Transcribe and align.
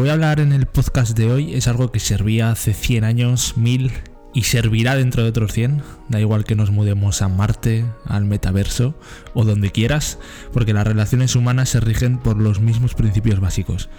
voy 0.00 0.08
a 0.08 0.14
hablar 0.14 0.40
en 0.40 0.52
el 0.52 0.64
podcast 0.64 1.14
de 1.14 1.30
hoy 1.30 1.52
es 1.54 1.68
algo 1.68 1.92
que 1.92 2.00
servía 2.00 2.50
hace 2.50 2.72
100 2.72 3.04
años, 3.04 3.58
1000 3.58 3.92
y 4.32 4.44
servirá 4.44 4.96
dentro 4.96 5.22
de 5.22 5.28
otros 5.28 5.52
100. 5.52 5.82
Da 6.08 6.18
igual 6.18 6.44
que 6.44 6.56
nos 6.56 6.70
mudemos 6.70 7.20
a 7.20 7.28
Marte, 7.28 7.84
al 8.06 8.24
metaverso 8.24 8.94
o 9.34 9.44
donde 9.44 9.72
quieras, 9.72 10.18
porque 10.54 10.72
las 10.72 10.86
relaciones 10.86 11.36
humanas 11.36 11.68
se 11.68 11.80
rigen 11.80 12.16
por 12.16 12.38
los 12.38 12.60
mismos 12.60 12.94
principios 12.94 13.40
básicos. 13.40 13.90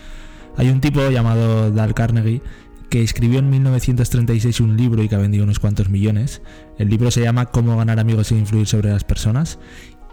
Hay 0.57 0.69
un 0.69 0.81
tipo 0.81 1.07
llamado 1.11 1.69
Dal 1.69 1.93
Carnegie 1.93 2.41
que 2.89 3.03
escribió 3.03 3.37
en 3.37 3.51
1936 3.51 4.59
un 4.59 4.77
libro 4.77 5.03
y 5.03 5.07
que 5.07 5.13
ha 5.13 5.19
vendido 5.19 5.43
unos 5.43 5.59
cuantos 5.59 5.89
millones. 5.89 6.41
El 6.79 6.89
libro 6.89 7.11
se 7.11 7.21
llama 7.21 7.45
Cómo 7.45 7.77
ganar 7.77 7.99
amigos 7.99 8.31
e 8.31 8.37
influir 8.37 8.65
sobre 8.65 8.89
las 8.89 9.03
personas. 9.03 9.59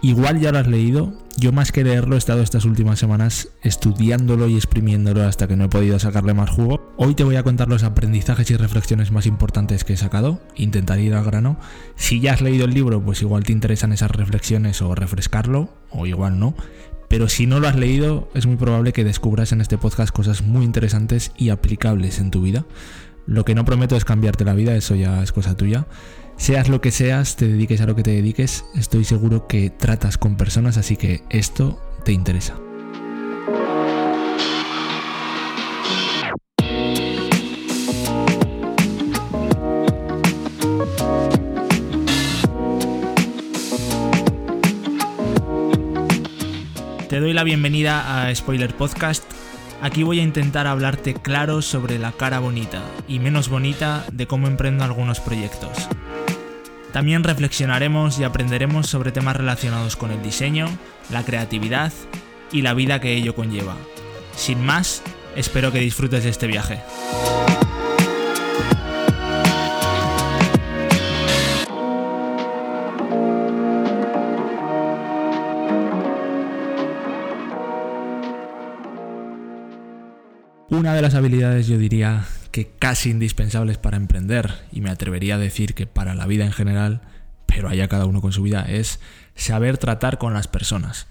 Igual 0.01 0.39
ya 0.39 0.53
lo 0.53 0.59
has 0.59 0.67
leído, 0.67 1.11
yo 1.35 1.51
más 1.51 1.73
que 1.73 1.83
leerlo 1.83 2.15
he 2.15 2.17
estado 2.17 2.41
estas 2.41 2.63
últimas 2.63 2.99
semanas 2.99 3.49
estudiándolo 3.63 4.47
y 4.47 4.55
exprimiéndolo 4.55 5.23
hasta 5.23 5.45
que 5.45 5.57
no 5.57 5.65
he 5.65 5.69
podido 5.69 5.99
sacarle 5.99 6.33
más 6.33 6.49
jugo. 6.49 6.93
Hoy 6.95 7.15
te 7.15 7.25
voy 7.25 7.35
a 7.35 7.43
contar 7.43 7.67
los 7.67 7.83
aprendizajes 7.83 8.49
y 8.49 8.55
reflexiones 8.55 9.11
más 9.11 9.25
importantes 9.25 9.83
que 9.83 9.93
he 9.93 9.97
sacado, 9.97 10.39
intentar 10.55 10.99
ir 10.99 11.15
al 11.15 11.25
grano. 11.25 11.57
Si 11.97 12.21
ya 12.21 12.31
has 12.31 12.41
leído 12.41 12.63
el 12.63 12.73
libro, 12.73 13.03
pues 13.03 13.21
igual 13.21 13.43
te 13.43 13.51
interesan 13.51 13.91
esas 13.91 14.11
reflexiones 14.11 14.81
o 14.81 14.95
refrescarlo, 14.95 15.69
o 15.89 16.05
igual 16.05 16.39
no. 16.39 16.55
Pero 17.09 17.27
si 17.27 17.45
no 17.45 17.59
lo 17.59 17.67
has 17.67 17.75
leído, 17.75 18.29
es 18.35 18.45
muy 18.45 18.55
probable 18.55 18.93
que 18.93 19.03
descubras 19.03 19.51
en 19.51 19.59
este 19.59 19.77
podcast 19.77 20.15
cosas 20.15 20.43
muy 20.43 20.63
interesantes 20.63 21.33
y 21.35 21.49
aplicables 21.49 22.19
en 22.19 22.31
tu 22.31 22.41
vida. 22.41 22.65
Lo 23.29 23.45
que 23.45 23.53
no 23.53 23.63
prometo 23.63 23.95
es 23.95 24.05
cambiarte 24.05 24.43
la 24.43 24.55
vida, 24.55 24.75
eso 24.75 24.95
ya 24.95 25.21
es 25.21 25.31
cosa 25.31 25.55
tuya. 25.55 25.85
Seas 26.35 26.67
lo 26.67 26.81
que 26.81 26.89
seas, 26.89 27.35
te 27.35 27.47
dediques 27.47 27.79
a 27.79 27.85
lo 27.85 27.95
que 27.95 28.01
te 28.01 28.09
dediques, 28.09 28.65
estoy 28.73 29.05
seguro 29.05 29.45
que 29.45 29.69
tratas 29.69 30.17
con 30.17 30.35
personas, 30.35 30.77
así 30.77 30.97
que 30.97 31.21
esto 31.29 31.79
te 32.03 32.11
interesa. 32.11 32.55
Te 47.07 47.19
doy 47.19 47.33
la 47.33 47.43
bienvenida 47.43 48.25
a 48.25 48.33
Spoiler 48.33 48.75
Podcast. 48.75 49.38
Aquí 49.81 50.03
voy 50.03 50.19
a 50.19 50.23
intentar 50.23 50.67
hablarte 50.67 51.13
claro 51.13 51.61
sobre 51.61 51.99
la 51.99 52.11
cara 52.11 52.39
bonita 52.39 52.81
y 53.07 53.19
menos 53.19 53.47
bonita 53.47 54.05
de 54.11 54.27
cómo 54.27 54.47
emprendo 54.47 54.83
algunos 54.83 55.21
proyectos. 55.21 55.69
También 56.91 57.23
reflexionaremos 57.23 58.19
y 58.19 58.25
aprenderemos 58.25 58.87
sobre 58.87 59.13
temas 59.13 59.37
relacionados 59.37 59.95
con 59.95 60.11
el 60.11 60.21
diseño, 60.21 60.67
la 61.11 61.23
creatividad 61.23 61.93
y 62.51 62.61
la 62.61 62.73
vida 62.73 62.99
que 62.99 63.15
ello 63.15 63.35
conlleva. 63.35 63.75
Sin 64.35 64.65
más, 64.65 65.01
espero 65.35 65.71
que 65.71 65.79
disfrutes 65.79 66.23
de 66.23 66.29
este 66.29 66.47
viaje. 66.47 66.81
Una 80.79 80.93
de 80.93 81.01
las 81.01 81.13
habilidades 81.13 81.67
yo 81.67 81.77
diría 81.77 82.23
que 82.51 82.69
casi 82.79 83.09
indispensables 83.09 83.77
para 83.77 83.97
emprender, 83.97 84.53
y 84.71 84.79
me 84.79 84.89
atrevería 84.89 85.35
a 85.35 85.37
decir 85.37 85.73
que 85.73 85.87
para 85.87 86.15
la 86.15 86.25
vida 86.25 86.45
en 86.45 86.53
general, 86.53 87.01
pero 87.47 87.67
allá 87.67 87.89
cada 87.89 88.05
uno 88.05 88.21
con 88.21 88.31
su 88.31 88.43
vida, 88.43 88.61
es 88.61 89.01
saber 89.35 89.77
tratar 89.77 90.17
con 90.17 90.33
las 90.33 90.47
personas. 90.47 91.07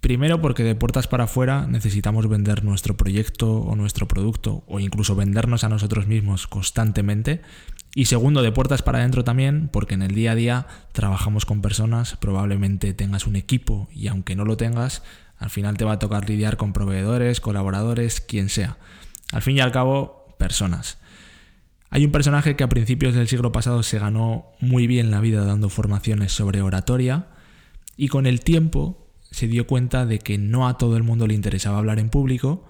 Primero 0.00 0.40
porque 0.40 0.64
de 0.64 0.74
puertas 0.74 1.06
para 1.06 1.24
afuera 1.24 1.66
necesitamos 1.66 2.30
vender 2.30 2.64
nuestro 2.64 2.96
proyecto 2.96 3.58
o 3.58 3.76
nuestro 3.76 4.08
producto 4.08 4.64
o 4.66 4.80
incluso 4.80 5.14
vendernos 5.14 5.64
a 5.64 5.68
nosotros 5.68 6.06
mismos 6.06 6.46
constantemente. 6.46 7.42
Y 7.94 8.06
segundo, 8.06 8.40
de 8.40 8.52
puertas 8.52 8.80
para 8.80 9.00
adentro 9.00 9.22
también 9.22 9.68
porque 9.70 9.92
en 9.92 10.02
el 10.02 10.14
día 10.14 10.32
a 10.32 10.34
día 10.34 10.66
trabajamos 10.92 11.44
con 11.44 11.60
personas, 11.60 12.16
probablemente 12.16 12.94
tengas 12.94 13.26
un 13.26 13.36
equipo 13.36 13.90
y 13.92 14.08
aunque 14.08 14.34
no 14.34 14.46
lo 14.46 14.56
tengas, 14.56 15.02
al 15.42 15.50
final 15.50 15.76
te 15.76 15.84
va 15.84 15.94
a 15.94 15.98
tocar 15.98 16.28
lidiar 16.28 16.56
con 16.56 16.72
proveedores, 16.72 17.40
colaboradores, 17.40 18.20
quien 18.20 18.48
sea. 18.48 18.78
Al 19.32 19.42
fin 19.42 19.56
y 19.56 19.60
al 19.60 19.72
cabo, 19.72 20.28
personas. 20.38 20.98
Hay 21.90 22.04
un 22.04 22.12
personaje 22.12 22.54
que 22.54 22.62
a 22.62 22.68
principios 22.68 23.12
del 23.12 23.26
siglo 23.26 23.50
pasado 23.50 23.82
se 23.82 23.98
ganó 23.98 24.46
muy 24.60 24.86
bien 24.86 25.10
la 25.10 25.20
vida 25.20 25.44
dando 25.44 25.68
formaciones 25.68 26.30
sobre 26.30 26.62
oratoria 26.62 27.26
y 27.96 28.06
con 28.06 28.26
el 28.26 28.38
tiempo 28.38 29.08
se 29.32 29.48
dio 29.48 29.66
cuenta 29.66 30.06
de 30.06 30.20
que 30.20 30.38
no 30.38 30.68
a 30.68 30.78
todo 30.78 30.96
el 30.96 31.02
mundo 31.02 31.26
le 31.26 31.34
interesaba 31.34 31.78
hablar 31.78 31.98
en 31.98 32.08
público, 32.08 32.64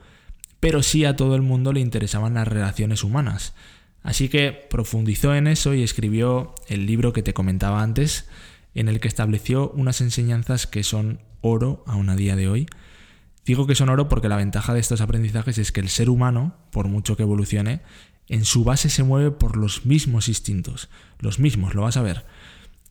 pero 0.59 0.83
sí 0.83 1.04
a 1.04 1.15
todo 1.15 1.37
el 1.37 1.43
mundo 1.43 1.75
le 1.75 1.81
interesaban 1.81 2.34
las 2.34 2.49
relaciones 2.49 3.04
humanas. 3.04 3.53
Así 4.03 4.31
que 4.31 4.66
profundizó 4.71 5.34
en 5.34 5.47
eso 5.47 5.75
y 5.75 5.83
escribió 5.83 6.54
el 6.69 6.87
libro 6.87 7.12
que 7.12 7.22
te 7.22 7.34
comentaba 7.34 7.83
antes, 7.83 8.31
en 8.75 8.89
el 8.89 8.99
que 8.99 9.09
estableció 9.09 9.71
unas 9.72 10.00
enseñanzas 10.00 10.66
que 10.66 10.83
son 10.84 11.21
oro 11.42 11.84
aún 11.86 12.08
a 12.08 12.16
día 12.16 12.36
de 12.36 12.48
hoy. 12.48 12.66
Digo 13.44 13.66
que 13.66 13.75
son 13.75 13.91
oro 13.91 14.08
porque 14.08 14.28
la 14.28 14.36
ventaja 14.36 14.72
de 14.72 14.80
estos 14.80 15.00
aprendizajes 15.00 15.58
es 15.58 15.72
que 15.72 15.80
el 15.80 15.88
ser 15.88 16.08
humano, 16.08 16.56
por 16.70 16.88
mucho 16.88 17.16
que 17.16 17.25
evolucione, 17.25 17.82
en 18.28 18.44
su 18.44 18.64
base 18.64 18.88
se 18.88 19.03
mueve 19.03 19.30
por 19.30 19.56
los 19.56 19.84
mismos 19.84 20.28
instintos, 20.28 20.88
los 21.19 21.38
mismos, 21.38 21.75
lo 21.75 21.82
vas 21.82 21.97
a 21.97 22.03
ver. 22.03 22.25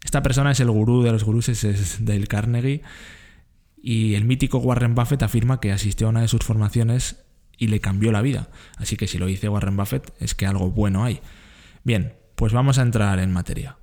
Esta 0.03 0.22
persona 0.22 0.51
es 0.51 0.59
el 0.59 0.69
gurú 0.69 1.01
de 1.03 1.12
los 1.12 1.23
gurús, 1.23 1.50
es 1.50 2.06
Dale 2.06 2.28
Carnegie, 2.28 2.81
y 3.81 4.13
el 4.13 4.25
mítico 4.25 4.59
Warren 4.59 4.94
Buffett 4.94 5.23
afirma 5.23 5.59
que 5.59 5.72
asistió 5.72 6.07
a 6.07 6.09
una 6.12 6.22
de 6.22 6.28
sus 6.28 6.41
formaciones 6.41 7.23
y 7.57 7.68
le 7.68 7.79
cambió 7.79 8.12
la 8.12 8.22
vida. 8.22 8.50
Así 8.78 8.95
que 8.97 9.07
si 9.07 9.18
lo 9.18 9.25
dice 9.25 9.50
Warren 9.50 9.78
Buffett 9.78 10.13
es 10.19 10.35
que 10.35 10.45
algo 10.45 10.72
bueno 10.72 11.03
hay. 11.03 11.22
Bien, 11.83 12.13
pues 12.35 12.53
vamos 12.53 12.78
a 12.78 12.83
entrar 12.83 13.19
en 13.19 13.31
materia. 13.31 13.78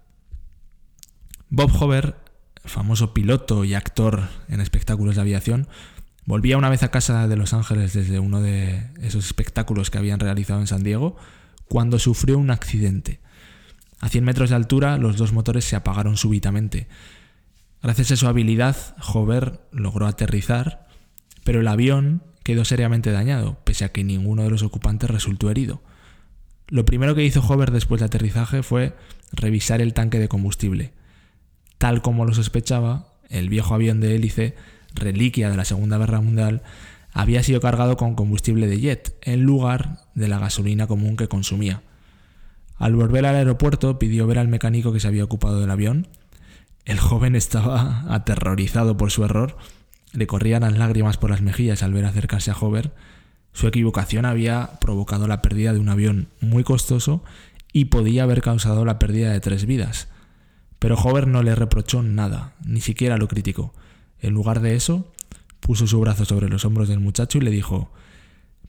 Bob 1.49 1.71
Hover, 1.81 2.17
famoso 2.69 3.15
piloto 3.15 3.65
y 3.65 3.75
actor 3.75 4.29
en 4.49 4.61
espectáculos 4.61 5.17
de 5.17 5.23
aviación, 5.23 5.69
volvía 6.25 6.59
una 6.59 6.69
vez 6.69 6.83
a 6.83 6.91
casa 6.91 7.27
de 7.27 7.37
Los 7.37 7.55
Ángeles 7.55 7.93
desde 7.93 8.19
uno 8.19 8.41
de 8.41 8.91
esos 9.01 9.25
espectáculos 9.25 9.91
que 9.91 9.99
habían 9.99 10.21
realizado 10.21 10.61
en 10.61 10.67
San 10.67 10.83
Diego 10.83 11.17
cuando 11.69 11.99
sufrió 11.99 12.39
un 12.39 12.51
accidente. 12.51 13.21
A 14.01 14.09
100 14.09 14.25
metros 14.25 14.51
de 14.51 14.57
altura 14.57 14.99
los 14.99 15.17
dos 15.17 15.33
motores 15.33 15.65
se 15.65 15.77
apagaron 15.77 16.17
súbitamente. 16.17 16.89
Gracias 17.83 18.13
a 18.13 18.17
su 18.17 18.27
habilidad, 18.27 18.77
Hover 19.13 19.61
logró 19.73 20.07
aterrizar, 20.07 20.89
pero 21.45 21.61
el 21.61 21.69
avión 21.69 22.23
quedó 22.43 22.65
seriamente 22.65 23.13
dañado, 23.13 23.59
pese 23.65 23.85
a 23.85 23.93
que 23.93 24.05
ninguno 24.05 24.43
de 24.43 24.51
los 24.51 24.63
ocupantes 24.63 25.11
resultó 25.11 25.51
herido. 25.51 25.83
Lo 26.69 26.85
primero 26.85 27.15
que 27.15 27.25
hizo 27.25 27.41
Hover 27.41 27.71
después 27.71 28.01
del 28.01 28.07
aterrizaje 28.09 28.63
fue 28.63 28.95
revisar 29.33 29.81
el 29.81 29.95
tanque 29.95 30.19
de 30.19 30.29
combustible. 30.29 30.93
Tal 31.79 32.03
como 32.03 32.25
lo 32.25 32.35
sospechaba, 32.35 33.15
el 33.29 33.49
viejo 33.49 33.75
avión 33.75 34.01
de 34.01 34.15
hélice, 34.17 34.57
reliquia 34.95 35.51
de 35.51 35.57
la 35.57 35.65
Segunda 35.65 35.99
Guerra 35.99 36.21
Mundial, 36.21 36.63
había 37.13 37.43
sido 37.43 37.61
cargado 37.61 37.97
con 37.97 38.15
combustible 38.15 38.67
de 38.67 38.81
jet, 38.81 39.17
en 39.23 39.43
lugar 39.43 40.01
de 40.15 40.29
la 40.29 40.39
gasolina 40.39 40.87
común 40.87 41.17
que 41.17 41.29
consumía. 41.29 41.83
Al 42.77 42.95
volver 42.95 43.27
al 43.27 43.37
aeropuerto 43.37 43.99
pidió 43.99 44.27
ver 44.27 44.39
al 44.39 44.49
mecánico 44.49 44.93
que 44.93 45.01
se 45.01 45.09
había 45.09 45.25
ocupado 45.25 45.61
del 45.61 45.71
avión. 45.71 46.07
El 46.85 46.99
joven 46.99 47.35
estaba 47.35 48.05
aterrorizado 48.15 48.97
por 48.97 49.11
su 49.11 49.25
error, 49.25 49.57
le 50.13 50.27
corrían 50.27 50.63
las 50.63 50.79
lágrimas 50.79 51.17
por 51.17 51.31
las 51.31 51.43
mejillas 51.43 51.83
al 51.83 51.93
ver 51.93 52.05
acercarse 52.05 52.51
a 52.51 52.57
Hover. 52.57 52.93
Su 53.53 53.67
equivocación 53.67 54.25
había 54.25 54.79
provocado 54.81 55.27
la 55.27 55.43
pérdida 55.43 55.73
de 55.73 55.81
un 55.81 55.89
avión 55.89 56.29
muy 56.41 56.65
costoso 56.65 57.23
y 57.73 57.87
podía 57.87 58.23
haber 58.23 58.41
causado 58.41 58.85
la 58.85 58.99
pérdida 58.99 59.33
de 59.33 59.41
tres 59.41 59.67
vidas. 59.67 60.09
Pero 60.79 60.97
Hover 60.97 61.27
no 61.27 61.43
le 61.43 61.55
reprochó 61.55 62.03
nada, 62.03 62.55
ni 62.65 62.81
siquiera 62.81 63.17
lo 63.17 63.29
criticó. 63.29 63.73
En 64.21 64.35
lugar 64.35 64.61
de 64.61 64.75
eso, 64.75 65.13
puso 65.61 65.87
su 65.87 66.01
brazo 66.01 66.25
sobre 66.25 66.49
los 66.49 66.65
hombros 66.65 66.89
del 66.89 67.01
muchacho 67.01 67.39
y 67.39 67.41
le 67.41 67.51
dijo, 67.51 67.91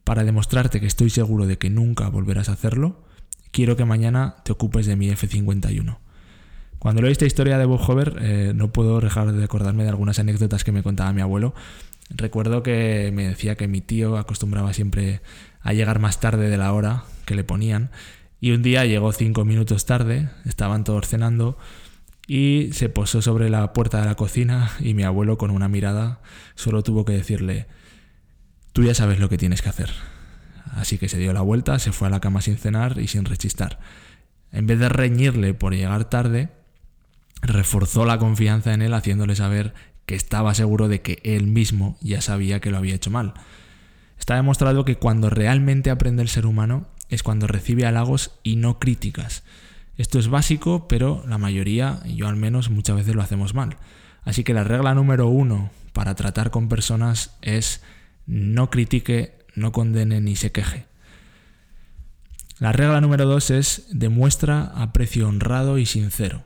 para 0.04 0.24
demostrarte 0.24 0.80
que 0.80 0.88
estoy 0.88 1.10
seguro 1.10 1.46
de 1.46 1.58
que 1.58 1.70
nunca 1.70 2.10
volverás 2.10 2.50
a 2.50 2.54
hacerlo, 2.54 3.04
quiero 3.52 3.76
que 3.76 3.86
mañana 3.86 4.38
te 4.44 4.52
ocupes 4.52 4.86
de 4.86 4.96
mi 4.96 5.10
F-51. 5.10 5.98
Cuando 6.80 7.02
leo 7.02 7.12
esta 7.12 7.26
historia 7.26 7.58
de 7.58 7.66
Bob 7.66 7.82
Hover, 7.88 8.18
eh, 8.22 8.54
no 8.56 8.72
puedo 8.72 9.00
dejar 9.02 9.34
de 9.34 9.44
acordarme 9.44 9.84
de 9.84 9.90
algunas 9.90 10.18
anécdotas 10.18 10.64
que 10.64 10.72
me 10.72 10.82
contaba 10.82 11.12
mi 11.14 11.22
abuelo. 11.22 11.54
Recuerdo 12.10 12.64
que 12.64 13.12
me 13.14 13.28
decía 13.28 13.56
que 13.56 13.68
mi 13.68 13.82
tío 13.82 14.18
acostumbraba 14.18 14.74
siempre 14.74 15.22
a 15.62 15.74
llegar 15.74 16.00
más 16.00 16.20
tarde 16.20 16.50
de 16.50 16.58
la 16.58 16.74
hora 16.74 17.04
que 17.26 17.36
le 17.36 17.44
ponían, 17.44 17.92
y 18.42 18.52
un 18.52 18.64
día 18.64 18.86
llegó 18.86 19.12
cinco 19.12 19.44
minutos 19.44 19.86
tarde, 19.86 20.30
estaban 20.46 20.86
todos 20.86 21.08
cenando, 21.08 21.58
y 22.30 22.70
se 22.74 22.90
posó 22.90 23.24
sobre 23.24 23.50
la 23.50 23.74
puerta 23.74 24.00
de 24.00 24.06
la 24.06 24.14
cocina 24.14 24.70
y 24.80 24.94
mi 24.94 25.02
abuelo 25.02 25.40
con 25.40 25.50
una 25.50 25.68
mirada 25.68 26.22
solo 26.54 26.84
tuvo 26.84 27.04
que 27.04 27.14
decirle, 27.14 27.66
tú 28.72 28.84
ya 28.84 28.94
sabes 28.94 29.20
lo 29.20 29.30
que 29.30 29.40
tienes 29.40 29.64
que 29.64 29.70
hacer. 29.70 29.90
Así 30.76 31.00
que 31.00 31.10
se 31.10 31.18
dio 31.18 31.34
la 31.34 31.42
vuelta, 31.42 31.80
se 31.80 31.92
fue 31.92 32.08
a 32.08 32.12
la 32.12 32.20
cama 32.20 32.42
sin 32.42 32.58
cenar 32.58 33.00
y 33.00 33.08
sin 33.08 33.26
rechistar. 33.26 33.80
En 34.52 34.68
vez 34.68 34.78
de 34.78 34.90
reñirle 34.90 35.56
por 35.56 35.74
llegar 35.74 36.06
tarde, 36.06 36.50
reforzó 37.42 38.06
la 38.06 38.20
confianza 38.20 38.76
en 38.76 38.84
él 38.84 38.94
haciéndole 38.94 39.36
saber 39.36 39.74
que 40.06 40.14
estaba 40.14 40.54
seguro 40.54 40.88
de 40.88 41.02
que 41.02 41.22
él 41.24 41.48
mismo 41.48 41.98
ya 42.00 42.22
sabía 42.22 42.60
que 42.60 42.70
lo 42.70 42.78
había 42.78 42.94
hecho 42.94 43.10
mal. 43.10 43.34
Está 44.20 44.36
demostrado 44.36 44.86
que 44.86 44.98
cuando 44.98 45.32
realmente 45.32 45.90
aprende 45.90 46.22
el 46.22 46.30
ser 46.30 46.46
humano 46.46 46.86
es 47.10 47.24
cuando 47.24 47.48
recibe 47.48 47.88
halagos 47.88 48.34
y 48.44 48.58
no 48.58 48.78
críticas. 48.78 49.42
Esto 50.00 50.18
es 50.18 50.30
básico, 50.30 50.88
pero 50.88 51.26
la 51.28 51.38
mayoría, 51.38 52.02
yo 52.06 52.30
al 52.30 52.38
menos, 52.38 52.70
muchas 52.70 52.96
veces 52.96 53.16
lo 53.16 53.22
hacemos 53.22 53.54
mal. 53.54 53.76
Así 54.24 54.46
que 54.46 54.54
la 54.54 54.64
regla 54.64 54.96
número 54.96 55.28
uno 55.28 55.72
para 55.92 56.16
tratar 56.16 56.52
con 56.52 56.70
personas 56.70 57.36
es 57.42 57.84
no 58.26 58.70
critique, 58.70 59.34
no 59.56 59.74
condene 59.74 60.22
ni 60.22 60.38
se 60.38 60.54
queje. 60.54 60.86
La 62.60 62.72
regla 62.72 63.02
número 63.02 63.26
dos 63.26 63.52
es 63.52 63.88
demuestra 63.92 64.72
aprecio 64.74 65.28
honrado 65.28 65.78
y 65.78 65.86
sincero. 65.86 66.46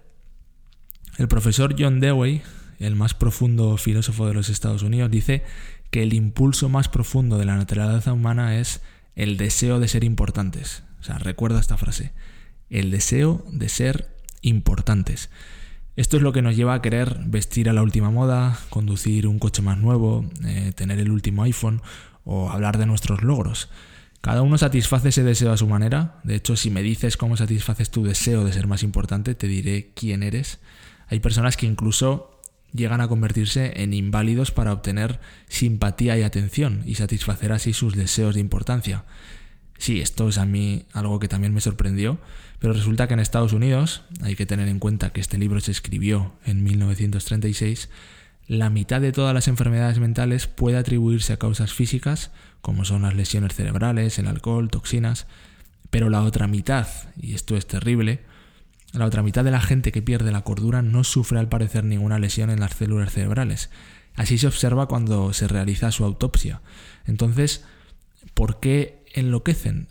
El 1.19 1.27
profesor 1.27 1.75
John 1.77 1.99
Dewey, 1.99 2.41
el 2.79 2.95
más 2.95 3.13
profundo 3.13 3.77
filósofo 3.77 4.25
de 4.25 4.33
los 4.33 4.49
Estados 4.49 4.81
Unidos, 4.81 5.11
dice 5.11 5.43
que 5.91 6.01
el 6.01 6.15
impulso 6.15 6.69
más 6.69 6.89
profundo 6.89 7.37
de 7.37 7.45
la 7.45 7.55
naturaleza 7.55 8.13
humana 8.13 8.57
es 8.57 8.81
el 9.15 9.37
deseo 9.37 9.79
de 9.79 9.89
ser 9.89 10.03
importantes. 10.03 10.81
O 10.99 11.03
sea, 11.03 11.19
recuerda 11.19 11.59
esta 11.59 11.77
frase. 11.77 12.13
El 12.69 12.91
deseo 12.91 13.45
de 13.51 13.69
ser 13.69 14.15
importantes. 14.41 15.29
Esto 15.95 16.17
es 16.17 16.23
lo 16.23 16.33
que 16.33 16.41
nos 16.41 16.55
lleva 16.55 16.73
a 16.73 16.81
querer 16.81 17.19
vestir 17.25 17.69
a 17.69 17.73
la 17.73 17.83
última 17.83 18.09
moda, 18.09 18.59
conducir 18.69 19.27
un 19.27 19.37
coche 19.37 19.61
más 19.61 19.77
nuevo, 19.77 20.25
eh, 20.43 20.71
tener 20.75 20.99
el 20.99 21.11
último 21.11 21.43
iPhone 21.43 21.81
o 22.25 22.49
hablar 22.49 22.77
de 22.77 22.87
nuestros 22.87 23.21
logros. 23.21 23.69
Cada 24.21 24.41
uno 24.41 24.57
satisface 24.57 25.09
ese 25.09 25.23
deseo 25.23 25.51
a 25.51 25.57
su 25.57 25.67
manera. 25.67 26.19
De 26.23 26.35
hecho, 26.35 26.55
si 26.55 26.69
me 26.69 26.81
dices 26.81 27.17
cómo 27.17 27.37
satisfaces 27.37 27.91
tu 27.91 28.03
deseo 28.03 28.43
de 28.43 28.53
ser 28.53 28.67
más 28.67 28.81
importante, 28.81 29.35
te 29.35 29.47
diré 29.47 29.91
quién 29.93 30.23
eres. 30.23 30.59
Hay 31.09 31.19
personas 31.19 31.57
que 31.57 31.65
incluso 31.65 32.39
llegan 32.73 33.01
a 33.01 33.07
convertirse 33.07 33.83
en 33.83 33.93
inválidos 33.93 34.51
para 34.51 34.73
obtener 34.73 35.19
simpatía 35.47 36.17
y 36.17 36.23
atención 36.23 36.83
y 36.85 36.95
satisfacer 36.95 37.51
así 37.51 37.73
sus 37.73 37.95
deseos 37.95 38.33
de 38.33 38.41
importancia. 38.41 39.05
Sí, 39.77 40.01
esto 40.01 40.29
es 40.29 40.37
a 40.37 40.45
mí 40.45 40.85
algo 40.93 41.19
que 41.19 41.27
también 41.27 41.53
me 41.53 41.61
sorprendió, 41.61 42.19
pero 42.63 42.75
resulta 42.75 43.09
que 43.09 43.13
en 43.13 43.19
Estados 43.19 43.51
Unidos, 43.51 44.03
hay 44.21 44.37
que 44.37 44.45
tener 44.45 44.69
en 44.69 44.79
cuenta 44.79 45.09
que 45.09 45.19
este 45.19 45.37
libro 45.37 45.59
se 45.59 45.71
escribió 45.71 46.31
en 46.45 46.63
1936, 46.63 47.89
la 48.47 48.69
mitad 48.69 49.01
de 49.01 49.11
todas 49.11 49.33
las 49.33 49.49
enfermedades 49.49 49.99
mentales 49.99 50.47
puede 50.47 50.77
atribuirse 50.77 51.33
a 51.33 51.37
causas 51.37 51.73
físicas, 51.73 52.31
como 52.61 52.85
son 52.85 53.01
las 53.01 53.15
lesiones 53.15 53.53
cerebrales, 53.53 54.17
el 54.17 54.27
alcohol, 54.27 54.69
toxinas, 54.69 55.27
pero 55.89 56.09
la 56.09 56.23
otra 56.23 56.47
mitad, 56.47 56.87
y 57.21 57.33
esto 57.33 57.57
es 57.57 57.67
terrible, 57.67 58.21
la 58.93 59.07
otra 59.07 59.23
mitad 59.23 59.43
de 59.43 59.51
la 59.51 59.59
gente 59.59 59.91
que 59.91 60.01
pierde 60.01 60.31
la 60.31 60.45
cordura 60.45 60.81
no 60.81 61.03
sufre 61.03 61.39
al 61.39 61.49
parecer 61.49 61.83
ninguna 61.83 62.17
lesión 62.17 62.49
en 62.49 62.61
las 62.61 62.75
células 62.75 63.11
cerebrales. 63.11 63.71
Así 64.15 64.37
se 64.37 64.47
observa 64.47 64.87
cuando 64.87 65.33
se 65.33 65.49
realiza 65.49 65.91
su 65.91 66.05
autopsia. 66.05 66.61
Entonces, 67.07 67.65
¿por 68.33 68.61
qué 68.61 69.03
enloquecen? 69.13 69.89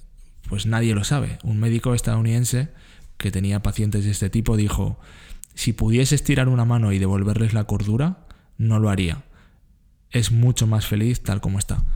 Pues 0.53 0.67
nadie 0.67 0.95
lo 0.95 1.03
sabe. 1.03 1.39
Un 1.45 1.59
médico 1.59 1.95
estadounidense 1.95 2.69
que 3.17 3.31
tenía 3.31 3.63
pacientes 3.63 4.05
de 4.05 4.11
este 4.11 4.29
tipo 4.29 4.59
dijo, 4.59 5.01
si 5.55 5.73
pudiese 5.73 6.15
estirar 6.15 6.51
una 6.51 6.67
mano 6.67 6.93
y 6.93 6.99
devolverles 6.99 7.55
la 7.55 7.65
cordura, 7.65 8.27
no 8.59 8.79
lo 8.79 8.91
haría. 8.91 9.25
Es 10.11 10.31
mucho 10.31 10.67
más 10.67 10.85
feliz 10.85 11.23
tal 11.23 11.41
como 11.41 11.59
está. 11.59 11.87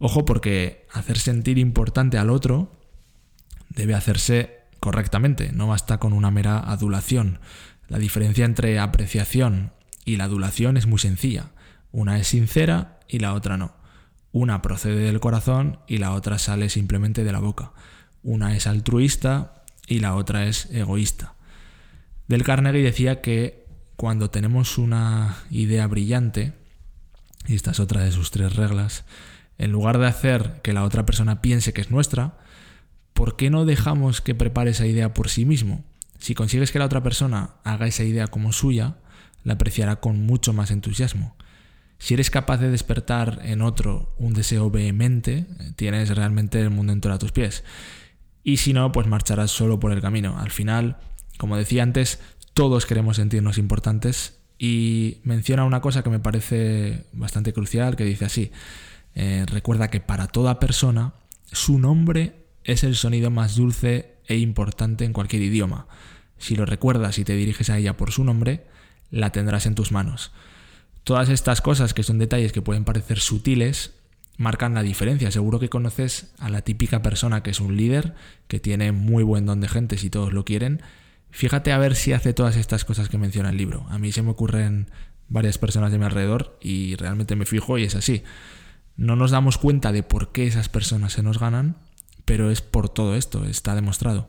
Ojo 0.00 0.24
porque 0.24 0.88
hacer 0.92 1.18
sentir 1.18 1.58
importante 1.58 2.18
al 2.18 2.30
otro 2.30 2.72
debe 3.68 3.94
hacerse 3.94 4.62
correctamente, 4.80 5.52
no 5.52 5.68
basta 5.68 5.98
con 5.98 6.14
una 6.14 6.32
mera 6.32 6.58
adulación. 6.58 7.38
La 7.86 8.00
diferencia 8.00 8.44
entre 8.44 8.80
apreciación 8.80 9.70
y 10.04 10.16
la 10.16 10.24
adulación 10.24 10.76
es 10.76 10.88
muy 10.88 10.98
sencilla. 10.98 11.52
Una 11.92 12.18
es 12.18 12.26
sincera 12.26 12.98
y 13.06 13.20
la 13.20 13.34
otra 13.34 13.56
no. 13.56 13.85
Una 14.32 14.62
procede 14.62 15.00
del 15.00 15.20
corazón 15.20 15.78
y 15.86 15.98
la 15.98 16.12
otra 16.12 16.38
sale 16.38 16.68
simplemente 16.68 17.24
de 17.24 17.32
la 17.32 17.38
boca. 17.38 17.72
Una 18.22 18.56
es 18.56 18.66
altruista 18.66 19.64
y 19.86 20.00
la 20.00 20.14
otra 20.14 20.46
es 20.46 20.66
egoísta. 20.72 21.34
Del 22.28 22.42
Carnegie 22.42 22.82
decía 22.82 23.20
que 23.20 23.66
cuando 23.96 24.30
tenemos 24.30 24.78
una 24.78 25.36
idea 25.50 25.86
brillante, 25.86 26.52
y 27.46 27.54
esta 27.54 27.70
es 27.70 27.80
otra 27.80 28.02
de 28.02 28.12
sus 28.12 28.30
tres 28.30 28.56
reglas, 28.56 29.04
en 29.58 29.72
lugar 29.72 29.98
de 29.98 30.06
hacer 30.06 30.60
que 30.62 30.72
la 30.72 30.84
otra 30.84 31.06
persona 31.06 31.40
piense 31.40 31.72
que 31.72 31.80
es 31.80 31.90
nuestra, 31.90 32.38
¿por 33.14 33.36
qué 33.36 33.48
no 33.48 33.64
dejamos 33.64 34.20
que 34.20 34.34
prepare 34.34 34.72
esa 34.72 34.86
idea 34.86 35.14
por 35.14 35.30
sí 35.30 35.44
mismo? 35.44 35.84
Si 36.18 36.34
consigues 36.34 36.72
que 36.72 36.78
la 36.78 36.84
otra 36.86 37.02
persona 37.02 37.54
haga 37.64 37.86
esa 37.86 38.04
idea 38.04 38.26
como 38.26 38.52
suya, 38.52 38.96
la 39.44 39.54
apreciará 39.54 39.96
con 39.96 40.26
mucho 40.26 40.52
más 40.52 40.70
entusiasmo. 40.70 41.36
Si 41.98 42.14
eres 42.14 42.30
capaz 42.30 42.58
de 42.58 42.70
despertar 42.70 43.40
en 43.44 43.62
otro 43.62 44.14
un 44.18 44.34
deseo 44.34 44.70
vehemente, 44.70 45.46
tienes 45.76 46.14
realmente 46.14 46.60
el 46.60 46.70
mundo 46.70 46.92
entero 46.92 47.14
a 47.14 47.18
tus 47.18 47.32
pies. 47.32 47.64
Y 48.42 48.58
si 48.58 48.72
no, 48.72 48.92
pues 48.92 49.06
marcharás 49.06 49.50
solo 49.50 49.80
por 49.80 49.92
el 49.92 50.00
camino. 50.00 50.38
Al 50.38 50.50
final, 50.50 50.98
como 51.38 51.56
decía 51.56 51.82
antes, 51.82 52.20
todos 52.54 52.86
queremos 52.86 53.16
sentirnos 53.16 53.58
importantes 53.58 54.38
y 54.58 55.18
menciona 55.24 55.64
una 55.64 55.80
cosa 55.80 56.02
que 56.02 56.10
me 56.10 56.20
parece 56.20 57.06
bastante 57.12 57.52
crucial, 57.52 57.96
que 57.96 58.04
dice 58.04 58.24
así, 58.24 58.52
eh, 59.14 59.44
recuerda 59.46 59.88
que 59.88 60.00
para 60.00 60.26
toda 60.26 60.60
persona 60.60 61.14
su 61.50 61.78
nombre 61.78 62.46
es 62.64 62.84
el 62.84 62.96
sonido 62.96 63.30
más 63.30 63.56
dulce 63.56 64.16
e 64.26 64.36
importante 64.36 65.04
en 65.04 65.12
cualquier 65.12 65.42
idioma. 65.42 65.86
Si 66.38 66.56
lo 66.56 66.66
recuerdas 66.66 67.18
y 67.18 67.24
te 67.24 67.34
diriges 67.34 67.70
a 67.70 67.78
ella 67.78 67.96
por 67.96 68.12
su 68.12 68.24
nombre, 68.24 68.66
la 69.10 69.30
tendrás 69.30 69.66
en 69.66 69.74
tus 69.74 69.92
manos. 69.92 70.32
Todas 71.06 71.28
estas 71.28 71.60
cosas, 71.60 71.94
que 71.94 72.02
son 72.02 72.18
detalles 72.18 72.50
que 72.50 72.62
pueden 72.62 72.84
parecer 72.84 73.20
sutiles, 73.20 73.94
marcan 74.38 74.74
la 74.74 74.82
diferencia. 74.82 75.30
Seguro 75.30 75.60
que 75.60 75.68
conoces 75.68 76.34
a 76.40 76.48
la 76.48 76.62
típica 76.62 77.00
persona 77.00 77.44
que 77.44 77.50
es 77.50 77.60
un 77.60 77.76
líder, 77.76 78.16
que 78.48 78.58
tiene 78.58 78.90
muy 78.90 79.22
buen 79.22 79.46
don 79.46 79.60
de 79.60 79.68
gente 79.68 79.98
si 79.98 80.10
todos 80.10 80.32
lo 80.32 80.44
quieren. 80.44 80.82
Fíjate 81.30 81.70
a 81.70 81.78
ver 81.78 81.94
si 81.94 82.12
hace 82.12 82.32
todas 82.32 82.56
estas 82.56 82.84
cosas 82.84 83.08
que 83.08 83.18
menciona 83.18 83.50
el 83.50 83.56
libro. 83.56 83.86
A 83.88 84.00
mí 84.00 84.10
se 84.10 84.22
me 84.22 84.30
ocurren 84.30 84.90
varias 85.28 85.58
personas 85.58 85.92
de 85.92 85.98
mi 85.98 86.06
alrededor 86.06 86.58
y 86.60 86.96
realmente 86.96 87.36
me 87.36 87.46
fijo 87.46 87.78
y 87.78 87.84
es 87.84 87.94
así. 87.94 88.24
No 88.96 89.14
nos 89.14 89.30
damos 89.30 89.58
cuenta 89.58 89.92
de 89.92 90.02
por 90.02 90.32
qué 90.32 90.48
esas 90.48 90.68
personas 90.68 91.12
se 91.12 91.22
nos 91.22 91.38
ganan, 91.38 91.76
pero 92.24 92.50
es 92.50 92.62
por 92.62 92.88
todo 92.88 93.14
esto, 93.14 93.44
está 93.44 93.76
demostrado. 93.76 94.28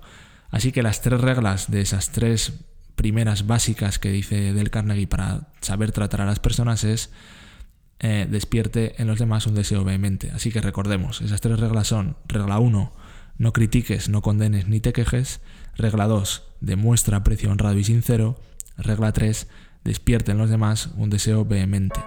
Así 0.52 0.72
que 0.72 0.84
las 0.84 1.02
tres 1.02 1.22
reglas 1.22 1.72
de 1.72 1.82
esas 1.82 2.12
tres 2.12 2.54
primeras 2.98 3.48
básicas 3.48 4.00
que 4.00 4.12
dice 4.12 4.52
Del 4.54 4.72
Carnegie 4.72 5.08
para 5.08 5.48
saber 5.62 5.94
tratar 5.94 6.20
a 6.20 6.26
las 6.26 6.40
personas 6.40 6.84
es 6.84 7.12
eh, 8.00 8.28
despierte 8.30 9.02
en 9.02 9.08
los 9.08 9.20
demás 9.20 9.48
un 9.48 9.56
deseo 9.56 9.86
vehemente. 9.86 10.32
Así 10.32 10.52
que 10.52 10.60
recordemos, 10.60 11.22
esas 11.22 11.40
tres 11.40 11.60
reglas 11.60 11.88
son, 11.88 12.18
regla 12.28 12.60
1, 12.60 12.92
no 13.38 13.54
critiques, 13.54 14.10
no 14.10 14.22
condenes 14.22 14.68
ni 14.68 14.80
te 14.80 14.94
quejes. 14.94 15.42
Regla 15.76 16.08
2, 16.08 16.44
demuestra 16.60 17.18
aprecio 17.18 17.52
honrado 17.52 17.78
y 17.78 17.84
sincero. 17.84 18.40
Regla 18.78 19.12
3, 19.14 19.48
despierte 19.84 20.32
en 20.32 20.40
los 20.40 20.50
demás 20.50 20.90
un 20.98 21.10
deseo 21.10 21.46
vehemente. 21.46 22.00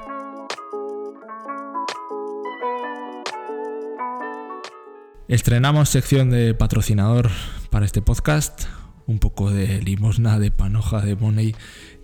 Estrenamos 5.29 5.89
sección 5.89 6.31
de 6.31 6.55
patrocinador 6.55 7.31
para 7.71 7.87
este 7.87 8.03
podcast, 8.03 8.65
un 9.11 9.19
poco 9.19 9.51
de 9.51 9.83
limosna, 9.83 10.39
de 10.39 10.51
panoja, 10.51 11.01
de 11.01 11.17
money, 11.17 11.55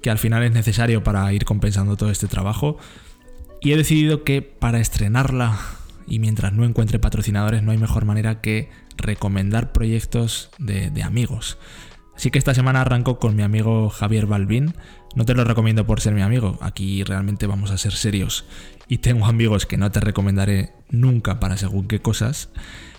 que 0.02 0.10
al 0.10 0.18
final 0.18 0.42
es 0.42 0.52
necesario 0.52 1.02
para 1.02 1.32
ir 1.32 1.44
compensando 1.44 1.96
todo 1.96 2.10
este 2.10 2.26
trabajo. 2.26 2.78
Y 3.60 3.72
he 3.72 3.76
decidido 3.76 4.24
que 4.24 4.42
para 4.42 4.80
estrenarla 4.80 5.58
y 6.06 6.18
mientras 6.18 6.52
no 6.52 6.64
encuentre 6.64 6.98
patrocinadores 6.98 7.62
no 7.62 7.72
hay 7.72 7.78
mejor 7.78 8.04
manera 8.04 8.40
que 8.40 8.70
recomendar 8.96 9.72
proyectos 9.72 10.50
de, 10.58 11.02
amigos. 11.02 11.58
Así 12.14 12.30
que 12.30 12.38
esta 12.38 12.54
semana 12.54 12.80
arranco 12.80 13.18
con 13.18 13.36
mi 13.36 13.42
amigo 13.42 13.90
Javier 13.90 14.26
Balbín. 14.26 14.74
No 15.14 15.24
te 15.24 15.34
lo 15.34 15.44
recomiendo 15.44 15.86
por 15.86 16.00
ser 16.00 16.12
mi 16.12 16.20
amigo, 16.20 16.58
aquí 16.60 17.02
realmente 17.02 17.46
vamos 17.46 17.70
a 17.70 17.78
ser 17.78 17.92
serios. 17.92 18.44
Y 18.86 18.98
tengo 18.98 19.26
amigos 19.26 19.64
que 19.64 19.78
no 19.78 19.90
te 19.90 20.00
recomendaré 20.00 20.72
nunca 20.90 21.40
para 21.40 21.56
según 21.56 21.88
qué 21.88 22.00
cosas. 22.00 22.50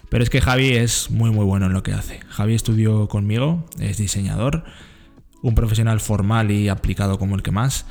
Pero 0.10 0.24
es 0.24 0.30
que 0.30 0.42
Javi 0.42 0.74
es 0.74 1.12
muy 1.12 1.32
muy 1.32 1.46
bueno 1.46 1.66
en 1.66 1.74
lo 1.74 1.84
que 1.84 1.94
hace. 1.94 2.20
Javi 2.30 2.56
estudió 2.56 3.08
conmigo, 3.08 3.66
es 3.80 3.98
diseñador, 3.98 4.64
un 5.42 5.56
profesional 5.56 6.00
formal 6.00 6.52
y 6.52 6.70
aplicado 6.70 7.20
como 7.20 7.36
el 7.36 7.44
que 7.44 7.52
más, 7.52 7.86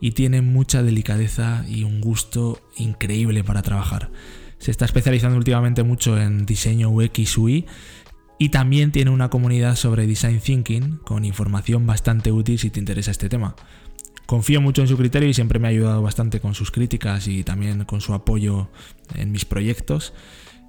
y 0.00 0.12
tiene 0.12 0.42
mucha 0.42 0.82
delicadeza 0.82 1.64
y 1.68 1.84
un 1.84 2.00
gusto 2.00 2.60
increíble 2.76 3.44
para 3.44 3.62
trabajar. 3.62 4.10
Se 4.58 4.70
está 4.70 4.84
especializando 4.84 5.36
últimamente 5.36 5.84
mucho 5.84 6.20
en 6.20 6.44
diseño 6.44 6.90
UX 6.90 7.38
UI 7.38 7.66
y 8.38 8.48
también 8.48 8.90
tiene 8.90 9.12
una 9.12 9.30
comunidad 9.30 9.76
sobre 9.76 10.06
design 10.06 10.40
thinking 10.40 10.98
con 11.04 11.24
información 11.24 11.86
bastante 11.86 12.32
útil 12.32 12.58
si 12.58 12.70
te 12.70 12.80
interesa 12.80 13.12
este 13.12 13.28
tema. 13.28 13.54
Confío 14.26 14.60
mucho 14.60 14.82
en 14.82 14.88
su 14.88 14.96
criterio 14.96 15.28
y 15.28 15.34
siempre 15.34 15.58
me 15.58 15.68
ha 15.68 15.70
ayudado 15.70 16.02
bastante 16.02 16.40
con 16.40 16.54
sus 16.54 16.72
críticas 16.72 17.28
y 17.28 17.44
también 17.44 17.84
con 17.84 18.00
su 18.00 18.14
apoyo 18.14 18.70
en 19.14 19.30
mis 19.30 19.44
proyectos 19.44 20.12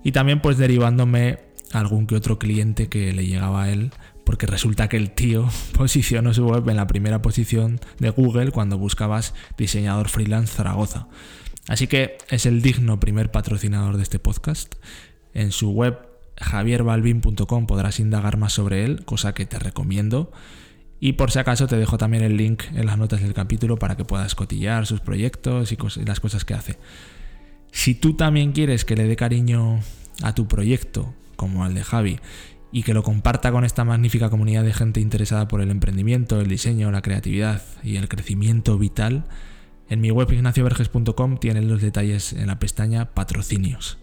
y 0.04 0.12
también 0.12 0.42
pues 0.42 0.58
derivándome 0.58 1.40
algún 1.72 2.08
que 2.08 2.16
otro 2.16 2.40
cliente 2.40 2.88
que 2.88 3.14
le 3.14 3.26
llegaba 3.26 3.64
a 3.64 3.72
él, 3.72 3.92
porque 4.24 4.46
resulta 4.46 4.90
que 4.90 4.98
el 4.98 5.12
tío 5.12 5.50
posicionó 5.78 6.34
su 6.34 6.46
web 6.46 6.68
en 6.70 6.78
la 6.78 6.88
primera 6.88 7.22
posición 7.22 7.80
de 8.00 8.10
Google 8.10 8.52
cuando 8.52 8.78
buscabas 8.78 9.34
diseñador 9.58 10.10
freelance 10.10 10.54
Zaragoza. 10.54 11.08
Así 11.68 11.88
que 11.88 12.18
es 12.30 12.46
el 12.46 12.62
digno 12.62 13.00
primer 13.00 13.32
patrocinador 13.32 13.98
de 13.98 14.04
este 14.04 14.20
podcast. 14.20 14.76
En 15.34 15.52
su 15.52 15.72
web 15.72 15.98
javierbalvin.com 16.38 17.68
podrás 17.68 18.00
indagar 18.00 18.38
más 18.38 18.54
sobre 18.54 18.86
él, 18.86 19.06
cosa 19.06 19.34
que 19.34 19.46
te 19.46 19.60
recomiendo. 19.60 20.32
Y 21.00 21.14
por 21.14 21.32
si 21.32 21.40
acaso 21.40 21.68
te 21.68 21.78
dejo 21.78 21.98
también 21.98 22.24
el 22.24 22.38
link 22.38 22.64
en 22.76 22.86
las 22.86 22.98
notas 22.98 23.22
del 23.22 23.34
capítulo 23.34 23.78
para 23.78 23.98
que 23.98 24.06
puedas 24.06 24.36
cotillar 24.36 24.86
sus 24.86 25.00
proyectos 25.00 25.72
y, 25.72 26.06
las 26.06 26.20
cosas 26.20 26.46
que 26.46 26.54
hace. 26.54 26.78
Si 27.74 27.96
tú 27.96 28.14
también 28.14 28.52
quieres 28.52 28.86
que 28.86 28.96
le 28.96 29.08
dé 29.08 29.16
cariño 29.16 29.80
a 30.22 30.36
tu 30.36 30.48
proyecto, 30.48 31.12
como 31.36 31.66
al 31.66 31.74
de 31.74 31.84
Javi, 31.84 32.20
y 32.72 32.84
que 32.84 32.94
lo 32.94 33.02
comparta 33.02 33.52
con 33.52 33.66
esta 33.66 33.84
magnífica 33.84 34.30
comunidad 34.30 34.64
de 34.64 34.74
gente 34.74 35.02
interesada 35.02 35.48
por 35.48 35.60
el 35.60 35.72
emprendimiento, 35.72 36.40
el 36.40 36.48
diseño, 36.48 36.92
la 36.92 37.02
creatividad 37.02 37.64
y 37.84 37.98
el 37.98 38.08
crecimiento 38.08 38.78
vital, 38.78 39.26
en 39.90 40.02
mi 40.02 40.12
web 40.12 40.32
ignacioverges.com 40.32 41.40
tienen 41.40 41.68
los 41.68 41.82
detalles 41.82 42.34
en 42.34 42.48
la 42.48 42.60
pestaña 42.60 43.06
Patrocinios. 43.06 43.98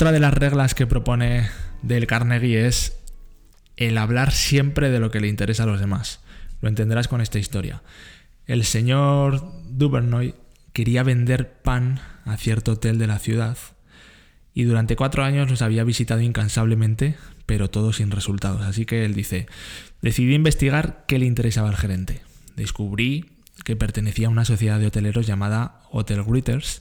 Otra 0.00 0.12
de 0.12 0.20
las 0.20 0.32
reglas 0.32 0.74
que 0.74 0.86
propone 0.86 1.50
Del 1.82 2.06
Carnegie 2.06 2.66
es 2.66 2.96
el 3.76 3.98
hablar 3.98 4.32
siempre 4.32 4.88
de 4.88 4.98
lo 4.98 5.10
que 5.10 5.20
le 5.20 5.28
interesa 5.28 5.64
a 5.64 5.66
los 5.66 5.78
demás. 5.78 6.20
Lo 6.62 6.70
entenderás 6.70 7.06
con 7.06 7.20
esta 7.20 7.38
historia. 7.38 7.82
El 8.46 8.64
señor 8.64 9.52
Duvernoy 9.68 10.36
quería 10.72 11.02
vender 11.02 11.52
pan 11.52 12.00
a 12.24 12.38
cierto 12.38 12.72
hotel 12.72 12.96
de 12.96 13.08
la 13.08 13.18
ciudad 13.18 13.58
y 14.54 14.62
durante 14.62 14.96
cuatro 14.96 15.22
años 15.22 15.50
los 15.50 15.60
había 15.60 15.84
visitado 15.84 16.22
incansablemente, 16.22 17.16
pero 17.44 17.68
todo 17.68 17.92
sin 17.92 18.10
resultados. 18.10 18.62
Así 18.62 18.86
que 18.86 19.04
él 19.04 19.12
dice, 19.12 19.48
decidí 20.00 20.34
investigar 20.34 21.04
qué 21.08 21.18
le 21.18 21.26
interesaba 21.26 21.68
al 21.68 21.76
gerente. 21.76 22.22
Descubrí 22.56 23.32
que 23.66 23.76
pertenecía 23.76 24.28
a 24.28 24.30
una 24.30 24.46
sociedad 24.46 24.80
de 24.80 24.86
hoteleros 24.86 25.26
llamada 25.26 25.82
Hotel 25.90 26.24
Greeters 26.24 26.80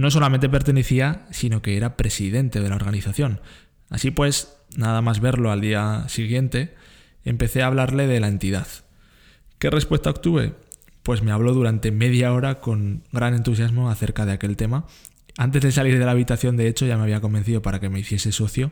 no 0.00 0.10
solamente 0.10 0.48
pertenecía, 0.48 1.26
sino 1.30 1.62
que 1.62 1.76
era 1.76 1.96
presidente 1.96 2.60
de 2.60 2.68
la 2.68 2.76
organización. 2.76 3.40
Así 3.90 4.10
pues, 4.10 4.56
nada 4.76 5.02
más 5.02 5.20
verlo 5.20 5.50
al 5.50 5.60
día 5.60 6.04
siguiente, 6.08 6.74
empecé 7.24 7.62
a 7.62 7.66
hablarle 7.66 8.06
de 8.06 8.20
la 8.20 8.28
entidad. 8.28 8.66
¿Qué 9.58 9.68
respuesta 9.68 10.10
obtuve? 10.10 10.54
Pues 11.02 11.22
me 11.22 11.32
habló 11.32 11.52
durante 11.52 11.90
media 11.90 12.32
hora 12.32 12.60
con 12.60 13.02
gran 13.12 13.34
entusiasmo 13.34 13.90
acerca 13.90 14.24
de 14.24 14.32
aquel 14.32 14.56
tema. 14.56 14.86
Antes 15.36 15.62
de 15.62 15.72
salir 15.72 15.98
de 15.98 16.04
la 16.04 16.12
habitación, 16.12 16.56
de 16.56 16.68
hecho, 16.68 16.86
ya 16.86 16.96
me 16.96 17.02
había 17.02 17.20
convencido 17.20 17.62
para 17.62 17.80
que 17.80 17.88
me 17.88 18.00
hiciese 18.00 18.32
socio. 18.32 18.70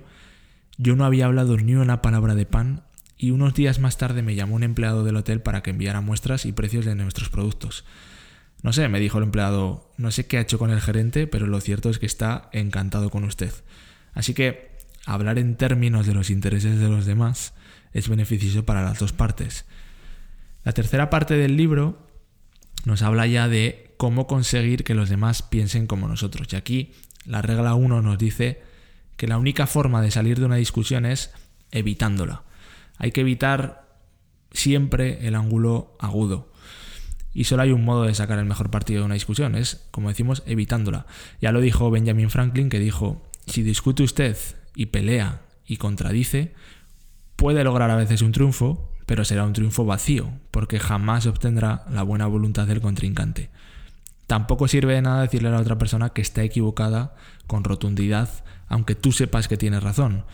Yo 0.76 0.96
no 0.96 1.04
había 1.04 1.26
hablado 1.26 1.56
ni 1.56 1.74
una 1.74 2.00
palabra 2.00 2.34
de 2.34 2.46
pan 2.46 2.84
y 3.18 3.32
unos 3.32 3.54
días 3.54 3.80
más 3.80 3.98
tarde 3.98 4.22
me 4.22 4.34
llamó 4.34 4.54
un 4.54 4.62
empleado 4.62 5.04
del 5.04 5.16
hotel 5.16 5.42
para 5.42 5.62
que 5.62 5.70
enviara 5.70 6.00
muestras 6.00 6.46
y 6.46 6.52
precios 6.52 6.84
de 6.84 6.94
nuestros 6.94 7.28
productos. 7.28 7.84
No 8.62 8.72
sé, 8.72 8.88
me 8.88 9.00
dijo 9.00 9.18
el 9.18 9.24
empleado, 9.24 9.90
no 9.96 10.10
sé 10.10 10.26
qué 10.26 10.38
ha 10.38 10.40
hecho 10.40 10.58
con 10.58 10.70
el 10.70 10.80
gerente, 10.80 11.26
pero 11.26 11.46
lo 11.46 11.60
cierto 11.60 11.90
es 11.90 11.98
que 11.98 12.06
está 12.06 12.48
encantado 12.52 13.10
con 13.10 13.24
usted. 13.24 13.52
Así 14.14 14.34
que 14.34 14.76
hablar 15.06 15.38
en 15.38 15.56
términos 15.56 16.06
de 16.06 16.14
los 16.14 16.30
intereses 16.30 16.78
de 16.80 16.88
los 16.88 17.06
demás 17.06 17.54
es 17.92 18.08
beneficioso 18.08 18.64
para 18.64 18.82
las 18.82 18.98
dos 18.98 19.12
partes. 19.12 19.64
La 20.64 20.72
tercera 20.72 21.08
parte 21.08 21.34
del 21.34 21.56
libro 21.56 22.06
nos 22.84 23.02
habla 23.02 23.26
ya 23.26 23.48
de 23.48 23.94
cómo 23.96 24.26
conseguir 24.26 24.84
que 24.84 24.94
los 24.94 25.08
demás 25.08 25.42
piensen 25.42 25.86
como 25.86 26.08
nosotros. 26.08 26.48
Y 26.52 26.56
aquí 26.56 26.92
la 27.24 27.42
regla 27.42 27.74
1 27.74 28.02
nos 28.02 28.18
dice 28.18 28.62
que 29.16 29.26
la 29.26 29.38
única 29.38 29.66
forma 29.66 30.02
de 30.02 30.10
salir 30.10 30.38
de 30.38 30.46
una 30.46 30.56
discusión 30.56 31.06
es 31.06 31.32
evitándola. 31.70 32.42
Hay 32.96 33.12
que 33.12 33.20
evitar 33.20 33.88
siempre 34.50 35.26
el 35.26 35.34
ángulo 35.34 35.96
agudo. 35.98 36.52
Y 37.38 37.44
solo 37.44 37.62
hay 37.62 37.70
un 37.70 37.84
modo 37.84 38.02
de 38.02 38.14
sacar 38.16 38.40
el 38.40 38.46
mejor 38.46 38.68
partido 38.68 38.98
de 38.98 39.06
una 39.06 39.14
discusión, 39.14 39.54
es, 39.54 39.86
como 39.92 40.08
decimos, 40.08 40.42
evitándola. 40.44 41.06
Ya 41.40 41.52
lo 41.52 41.60
dijo 41.60 41.88
Benjamin 41.88 42.30
Franklin, 42.30 42.68
que 42.68 42.80
dijo, 42.80 43.22
si 43.46 43.62
discute 43.62 44.02
usted 44.02 44.36
y 44.74 44.86
pelea 44.86 45.42
y 45.64 45.76
contradice, 45.76 46.52
puede 47.36 47.62
lograr 47.62 47.92
a 47.92 47.94
veces 47.94 48.22
un 48.22 48.32
triunfo, 48.32 48.92
pero 49.06 49.24
será 49.24 49.44
un 49.44 49.52
triunfo 49.52 49.84
vacío, 49.84 50.32
porque 50.50 50.80
jamás 50.80 51.26
obtendrá 51.26 51.84
la 51.92 52.02
buena 52.02 52.26
voluntad 52.26 52.66
del 52.66 52.80
contrincante. 52.80 53.50
Tampoco 54.26 54.66
sirve 54.66 54.94
de 54.94 55.02
nada 55.02 55.22
decirle 55.22 55.50
a 55.50 55.52
la 55.52 55.60
otra 55.60 55.78
persona 55.78 56.10
que 56.10 56.22
está 56.22 56.42
equivocada 56.42 57.14
con 57.46 57.62
rotundidad, 57.62 58.28
aunque 58.66 58.96
tú 58.96 59.12
sepas 59.12 59.46
que 59.46 59.56
tiene 59.56 59.78
razón. 59.78 60.24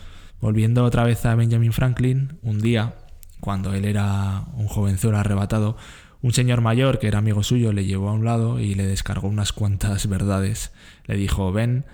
Volviendo 0.41 0.83
otra 0.83 1.03
vez 1.03 1.23
a 1.27 1.35
Benjamin 1.35 1.71
Franklin, 1.71 2.39
un 2.41 2.61
día, 2.61 2.95
cuando 3.41 3.75
él 3.75 3.85
era 3.85 4.45
un 4.55 4.67
jovenzuelo 4.67 5.19
arrebatado, 5.19 5.77
un 6.25 6.33
señor 6.33 6.61
mayor, 6.61 6.97
que 6.97 7.07
era 7.07 7.19
amigo 7.19 7.43
suyo, 7.43 7.71
le 7.71 7.85
llevó 7.85 8.09
a 8.09 8.13
un 8.13 8.25
lado 8.25 8.59
y 8.59 8.73
le 8.73 8.87
descargó 8.87 9.27
unas 9.27 9.53
cuantas 9.53 10.07
verdades. 10.07 10.71
Le 11.05 11.17
dijo, 11.17 11.51
ven, 11.51 11.85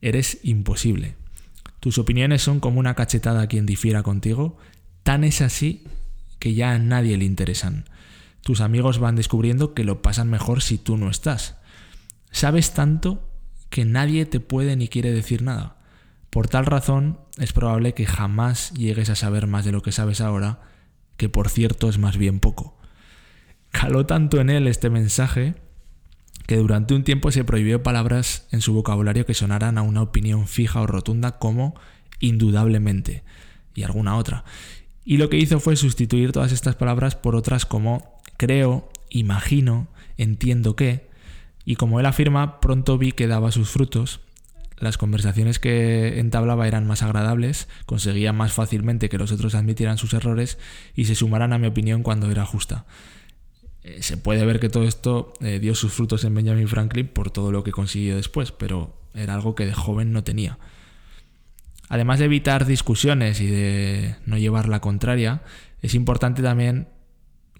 eres 0.00 0.40
imposible. 0.42 1.14
Tus 1.78 1.98
opiniones 1.98 2.42
son 2.42 2.58
como 2.58 2.80
una 2.80 2.94
cachetada 2.94 3.42
a 3.42 3.46
quien 3.46 3.66
difiera 3.66 4.02
contigo. 4.02 4.58
Tan 5.04 5.22
es 5.22 5.42
así 5.42 5.84
que 6.40 6.54
ya 6.54 6.72
a 6.72 6.80
nadie 6.80 7.16
le 7.18 7.24
interesan. 7.24 7.84
Tus 8.40 8.62
amigos 8.62 8.98
van 8.98 9.14
descubriendo 9.14 9.74
que 9.74 9.84
lo 9.84 10.02
pasan 10.02 10.28
mejor 10.28 10.60
si 10.60 10.76
tú 10.76 10.96
no 10.96 11.08
estás. 11.08 11.54
Sabes 12.32 12.74
tanto 12.74 13.30
que 13.70 13.84
nadie 13.84 14.26
te 14.26 14.40
puede 14.40 14.74
ni 14.74 14.88
quiere 14.88 15.12
decir 15.12 15.42
nada. 15.42 15.76
Por 16.30 16.48
tal 16.48 16.66
razón, 16.66 17.20
es 17.36 17.52
probable 17.52 17.94
que 17.94 18.06
jamás 18.06 18.72
llegues 18.72 19.08
a 19.08 19.14
saber 19.14 19.46
más 19.46 19.64
de 19.64 19.70
lo 19.70 19.82
que 19.82 19.92
sabes 19.92 20.20
ahora, 20.20 20.62
que 21.16 21.28
por 21.28 21.48
cierto 21.48 21.88
es 21.88 21.98
más 21.98 22.16
bien 22.16 22.40
poco. 22.40 22.77
Caló 23.80 24.06
tanto 24.06 24.40
en 24.40 24.50
él 24.50 24.66
este 24.66 24.90
mensaje 24.90 25.54
que 26.48 26.56
durante 26.56 26.94
un 26.94 27.04
tiempo 27.04 27.30
se 27.30 27.44
prohibió 27.44 27.80
palabras 27.80 28.48
en 28.50 28.60
su 28.60 28.74
vocabulario 28.74 29.24
que 29.24 29.34
sonaran 29.34 29.78
a 29.78 29.82
una 29.82 30.02
opinión 30.02 30.48
fija 30.48 30.80
o 30.80 30.88
rotunda 30.88 31.38
como 31.38 31.76
indudablemente 32.18 33.22
y 33.76 33.84
alguna 33.84 34.16
otra. 34.16 34.42
Y 35.04 35.18
lo 35.18 35.30
que 35.30 35.36
hizo 35.36 35.60
fue 35.60 35.76
sustituir 35.76 36.32
todas 36.32 36.50
estas 36.50 36.74
palabras 36.74 37.14
por 37.14 37.36
otras 37.36 37.66
como 37.66 38.18
creo, 38.36 38.88
imagino, 39.10 39.86
entiendo 40.16 40.74
que, 40.74 41.08
y 41.64 41.76
como 41.76 42.00
él 42.00 42.06
afirma, 42.06 42.58
pronto 42.58 42.98
vi 42.98 43.12
que 43.12 43.28
daba 43.28 43.52
sus 43.52 43.70
frutos. 43.70 44.18
Las 44.76 44.98
conversaciones 44.98 45.60
que 45.60 46.18
entablaba 46.18 46.66
eran 46.66 46.84
más 46.84 47.04
agradables, 47.04 47.68
conseguía 47.86 48.32
más 48.32 48.52
fácilmente 48.52 49.08
que 49.08 49.18
los 49.18 49.30
otros 49.30 49.54
admitieran 49.54 49.98
sus 49.98 50.14
errores 50.14 50.58
y 50.96 51.04
se 51.04 51.14
sumaran 51.14 51.52
a 51.52 51.58
mi 51.58 51.68
opinión 51.68 52.02
cuando 52.02 52.28
era 52.28 52.44
justa. 52.44 52.84
Eh, 53.88 54.02
se 54.02 54.18
puede 54.18 54.44
ver 54.44 54.60
que 54.60 54.68
todo 54.68 54.84
esto 54.84 55.32
eh, 55.40 55.58
dio 55.60 55.74
sus 55.74 55.92
frutos 55.92 56.24
en 56.24 56.34
Benjamin 56.34 56.68
Franklin 56.68 57.08
por 57.08 57.30
todo 57.30 57.50
lo 57.52 57.64
que 57.64 57.72
consiguió 57.72 58.16
después, 58.16 58.52
pero 58.52 58.94
era 59.14 59.34
algo 59.34 59.54
que 59.54 59.64
de 59.64 59.72
joven 59.72 60.12
no 60.12 60.24
tenía. 60.24 60.58
Además 61.88 62.18
de 62.18 62.26
evitar 62.26 62.66
discusiones 62.66 63.40
y 63.40 63.46
de 63.46 64.16
no 64.26 64.36
llevar 64.36 64.68
la 64.68 64.80
contraria, 64.80 65.42
es 65.80 65.94
importante 65.94 66.42
también, 66.42 66.88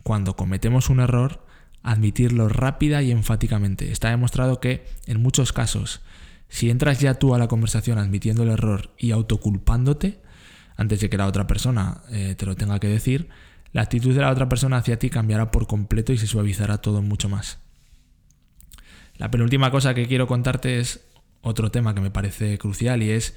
cuando 0.03 0.37
cometemos 0.37 0.91
un 0.91 1.01
error, 1.01 1.47
admitirlo 1.83 2.51
rápida 2.51 3.03
y 3.03 3.11
enfáticamente. 3.11 3.91
Está 3.91 4.11
demostrado 4.11 4.61
que, 4.61 4.85
en 5.07 5.23
muchos 5.23 5.55
casos, 5.55 6.03
si 6.51 6.69
entras 6.69 7.01
ya 7.01 7.15
tú 7.15 7.35
a 7.35 7.39
la 7.39 7.49
conversación 7.49 7.97
admitiendo 7.97 8.43
el 8.43 8.51
error 8.51 8.91
y 8.99 9.13
autoculpándote, 9.13 10.21
antes 10.77 11.01
de 11.01 11.09
que 11.09 11.17
la 11.17 11.27
otra 11.27 11.47
persona 11.47 12.03
eh, 12.11 12.35
te 12.37 12.45
lo 12.45 12.55
tenga 12.55 12.79
que 12.81 12.89
decir, 12.89 13.31
la 13.79 13.83
actitud 13.83 14.13
de 14.13 14.21
la 14.21 14.33
otra 14.33 14.49
persona 14.49 14.79
hacia 14.79 14.99
ti 14.99 15.09
cambiará 15.09 15.53
por 15.53 15.69
completo 15.69 16.13
y 16.13 16.19
se 16.19 16.27
suavizará 16.27 16.79
todo 16.79 17.01
mucho 17.01 17.29
más. 17.29 17.61
La 19.19 19.31
penúltima 19.31 19.71
cosa 19.71 19.95
que 19.95 20.09
quiero 20.09 20.27
contarte 20.27 20.81
es 20.81 21.07
otro 21.43 21.71
tema 21.71 21.95
que 21.95 22.01
me 22.01 22.11
parece 22.11 22.59
crucial 22.59 23.05
y 23.05 23.13
es 23.13 23.37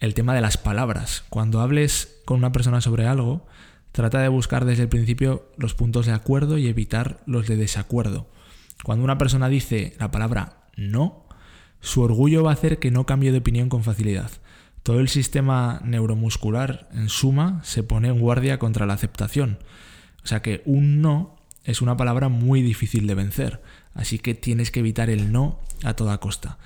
el 0.00 0.14
tema 0.14 0.34
de 0.34 0.40
las 0.40 0.56
palabras. 0.56 1.22
Cuando 1.28 1.60
hables 1.60 2.16
con 2.24 2.38
una 2.38 2.50
persona 2.50 2.80
sobre 2.80 3.06
algo, 3.06 3.46
trata 3.92 4.20
de 4.20 4.28
buscar 4.28 4.64
desde 4.64 4.84
el 4.84 4.88
principio 4.88 5.50
los 5.58 5.74
puntos 5.74 6.06
de 6.06 6.12
acuerdo 6.12 6.56
y 6.56 6.68
evitar 6.68 7.20
los 7.26 7.46
de 7.46 7.56
desacuerdo. 7.56 8.30
Cuando 8.84 9.04
una 9.04 9.18
persona 9.18 9.50
dice 9.50 9.92
la 9.98 10.10
palabra 10.10 10.64
no, 10.78 11.26
su 11.80 12.00
orgullo 12.00 12.42
va 12.42 12.52
a 12.52 12.54
hacer 12.54 12.78
que 12.78 12.90
no 12.90 13.04
cambie 13.04 13.32
de 13.32 13.38
opinión 13.40 13.68
con 13.68 13.84
facilidad. 13.84 14.30
Todo 14.86 15.00
el 15.00 15.08
sistema 15.08 15.80
neuromuscular, 15.84 16.88
en 16.92 17.08
suma, 17.08 17.60
se 17.64 17.82
pone 17.82 18.06
en 18.06 18.20
guardia 18.20 18.60
contra 18.60 18.86
la 18.86 18.94
aceptación. 18.94 19.58
O 20.22 20.28
sea 20.28 20.42
que 20.42 20.62
un 20.64 21.02
no 21.02 21.34
es 21.64 21.82
una 21.82 21.96
palabra 21.96 22.28
muy 22.28 22.62
difícil 22.62 23.08
de 23.08 23.16
vencer, 23.16 23.60
así 23.94 24.20
que 24.20 24.36
tienes 24.36 24.70
que 24.70 24.78
evitar 24.78 25.10
el 25.10 25.32
no 25.32 25.58
a 25.82 25.94
toda 25.94 26.18
costa. 26.18 26.58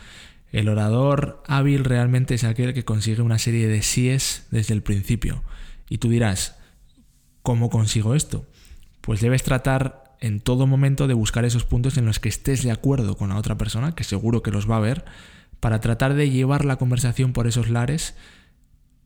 El 0.52 0.68
orador 0.68 1.42
hábil 1.46 1.82
realmente 1.82 2.34
es 2.34 2.44
aquel 2.44 2.74
que 2.74 2.84
consigue 2.84 3.22
una 3.22 3.38
serie 3.38 3.68
de 3.68 3.80
síes 3.80 4.46
desde 4.50 4.74
el 4.74 4.82
principio. 4.82 5.42
Y 5.88 5.96
tú 5.96 6.10
dirás, 6.10 6.58
¿cómo 7.40 7.70
consigo 7.70 8.14
esto? 8.14 8.44
Pues 9.00 9.22
debes 9.22 9.44
tratar 9.44 10.14
en 10.20 10.40
todo 10.40 10.66
momento 10.66 11.06
de 11.06 11.14
buscar 11.14 11.46
esos 11.46 11.64
puntos 11.64 11.96
en 11.96 12.04
los 12.04 12.20
que 12.20 12.28
estés 12.28 12.62
de 12.64 12.70
acuerdo 12.70 13.16
con 13.16 13.30
la 13.30 13.38
otra 13.38 13.56
persona, 13.56 13.94
que 13.94 14.04
seguro 14.04 14.42
que 14.42 14.50
los 14.50 14.70
va 14.70 14.76
a 14.76 14.80
ver, 14.80 15.06
para 15.60 15.80
tratar 15.80 16.14
de 16.14 16.30
llevar 16.30 16.64
la 16.64 16.76
conversación 16.76 17.32
por 17.32 17.46
esos 17.46 17.68
lares, 17.68 18.14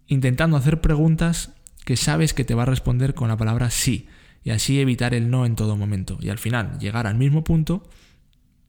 intentando 0.06 0.56
hacer 0.56 0.80
preguntas 0.80 1.52
que 1.84 1.96
sabes 1.96 2.32
que 2.32 2.44
te 2.44 2.54
va 2.54 2.62
a 2.62 2.66
responder 2.66 3.14
con 3.14 3.28
la 3.28 3.36
palabra 3.36 3.70
sí, 3.70 4.08
y 4.42 4.50
así 4.50 4.80
evitar 4.80 5.14
el 5.14 5.30
no 5.30 5.46
en 5.46 5.56
todo 5.56 5.76
momento, 5.76 6.18
y 6.20 6.30
al 6.30 6.38
final 6.38 6.78
llegar 6.78 7.06
al 7.06 7.16
mismo 7.16 7.44
punto, 7.44 7.82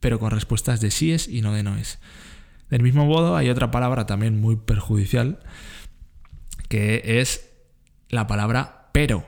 pero 0.00 0.18
con 0.18 0.30
respuestas 0.30 0.80
de 0.80 0.90
síes 0.90 1.28
y 1.28 1.42
no 1.42 1.52
de 1.52 1.62
noes. 1.62 1.98
Del 2.70 2.82
mismo 2.82 3.06
modo, 3.06 3.36
hay 3.36 3.48
otra 3.48 3.70
palabra 3.70 4.06
también 4.06 4.40
muy 4.40 4.56
perjudicial, 4.56 5.38
que 6.68 7.20
es 7.20 7.48
la 8.08 8.26
palabra 8.26 8.88
pero. 8.92 9.24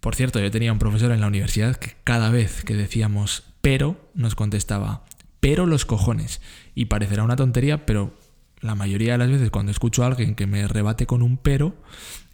Por 0.00 0.14
cierto, 0.14 0.40
yo 0.40 0.50
tenía 0.50 0.72
un 0.72 0.78
profesor 0.78 1.12
en 1.12 1.20
la 1.20 1.26
universidad 1.26 1.76
que 1.76 1.96
cada 2.04 2.30
vez 2.30 2.64
que 2.64 2.74
decíamos 2.74 3.44
pero 3.60 4.10
nos 4.14 4.34
contestaba, 4.34 5.04
pero 5.40 5.66
los 5.66 5.86
cojones. 5.86 6.40
Y 6.74 6.86
parecerá 6.86 7.22
una 7.22 7.36
tontería, 7.36 7.86
pero 7.86 8.14
la 8.60 8.74
mayoría 8.74 9.12
de 9.12 9.18
las 9.18 9.30
veces 9.30 9.50
cuando 9.50 9.72
escucho 9.72 10.04
a 10.04 10.06
alguien 10.06 10.34
que 10.34 10.46
me 10.46 10.66
rebate 10.68 11.06
con 11.06 11.22
un 11.22 11.36
pero, 11.36 11.74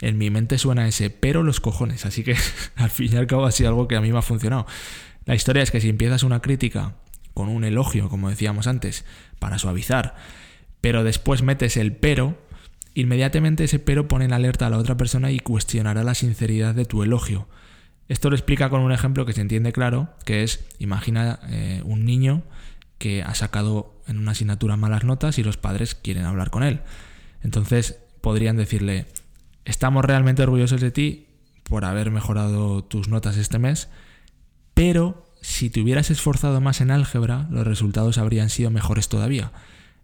en 0.01 0.19
mi 0.19 0.31
mente 0.31 0.59
suena 0.59 0.87
ese 0.87 1.11
pero 1.11 1.43
los 1.43 1.61
cojones. 1.61 2.07
Así 2.07 2.23
que 2.23 2.37
al 2.77 2.91
fin 2.91 3.13
y 3.13 3.17
al 3.17 3.27
cabo 3.27 3.47
ha 3.47 3.53
sido 3.53 3.71
algo 3.71 3.89
que 3.89 3.97
a 3.97 4.01
mí 4.01 4.13
me 4.13 4.19
ha 4.19 4.23
funcionado. 4.23 4.67
La 5.25 5.35
historia 5.35 5.63
es 5.63 5.71
que 5.71 5.81
si 5.81 5.89
empiezas 5.89 6.23
una 6.23 6.41
crítica 6.41 6.95
con 7.35 7.49
un 7.49 7.65
elogio, 7.65 8.09
como 8.09 8.31
decíamos 8.31 8.67
antes, 8.67 9.05
para 9.39 9.59
suavizar, 9.59 10.17
pero 10.81 11.05
después 11.05 11.43
metes 11.43 11.77
el 11.77 11.95
pero, 11.95 12.39
inmediatamente 12.95 13.65
ese 13.65 13.79
pero 13.79 14.09
pone 14.09 14.25
en 14.25 14.33
alerta 14.33 14.67
a 14.67 14.71
la 14.71 14.79
otra 14.79 14.97
persona 14.97 15.31
y 15.31 15.39
cuestionará 15.39 16.03
la 16.03 16.15
sinceridad 16.15 16.75
de 16.75 16.85
tu 16.85 17.03
elogio. 17.03 17.49
Esto 18.09 18.31
lo 18.31 18.37
explica 18.37 18.71
con 18.71 18.81
un 18.81 18.93
ejemplo 18.93 19.27
que 19.27 19.35
se 19.35 19.41
entiende 19.41 19.73
claro, 19.73 20.09
que 20.25 20.43
es, 20.43 20.65
imagina 20.79 21.41
eh, 21.49 21.83
un 21.85 22.05
niño 22.05 22.43
que 22.97 23.23
ha 23.23 23.35
sacado 23.35 23.98
en 24.09 24.19
una 24.19 24.33
asignatura 24.33 24.77
malas 24.77 25.05
notas 25.05 25.39
y 25.39 25.45
los 25.45 25.57
padres 25.57 25.95
quieren 25.95 26.25
hablar 26.25 26.51
con 26.51 26.63
él. 26.63 26.81
Entonces 27.43 27.99
podrían 28.21 28.57
decirle, 28.57 29.07
estamos 29.65 30.05
realmente 30.05 30.43
orgullosos 30.43 30.81
de 30.81 30.91
ti 30.91 31.27
por 31.63 31.85
haber 31.85 32.11
mejorado 32.11 32.83
tus 32.85 33.09
notas 33.09 33.37
este 33.37 33.59
mes, 33.59 33.89
pero 34.75 35.29
si 35.41 35.71
te 35.71 35.81
hubieras 35.81 36.11
esforzado 36.11 36.61
más 36.61 36.81
en 36.81 36.91
álgebra, 36.91 37.47
los 37.51 37.67
resultados 37.67 38.19
habrían 38.19 38.51
sido 38.51 38.71
mejores 38.71 39.09
todavía. 39.09 39.53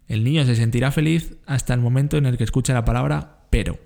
El 0.07 0.23
niño 0.23 0.45
se 0.45 0.55
sentirá 0.55 0.91
feliz 0.91 1.35
hasta 1.45 1.73
el 1.73 1.81
momento 1.81 2.17
en 2.17 2.25
el 2.25 2.37
que 2.37 2.43
escucha 2.43 2.73
la 2.73 2.85
palabra 2.85 3.47
pero. 3.49 3.79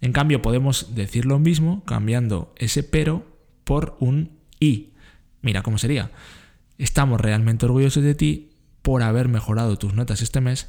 En 0.00 0.12
cambio, 0.12 0.40
podemos 0.40 0.94
decir 0.94 1.26
lo 1.26 1.38
mismo 1.38 1.84
cambiando 1.84 2.54
ese 2.56 2.82
pero 2.82 3.26
por 3.64 3.96
un 4.00 4.38
y. 4.58 4.90
Mira 5.42 5.62
cómo 5.62 5.78
sería. 5.78 6.10
Estamos 6.78 7.20
realmente 7.20 7.66
orgullosos 7.66 8.02
de 8.02 8.14
ti 8.14 8.49
por 8.82 9.02
haber 9.02 9.28
mejorado 9.28 9.76
tus 9.78 9.94
notas 9.94 10.22
este 10.22 10.40
mes 10.40 10.68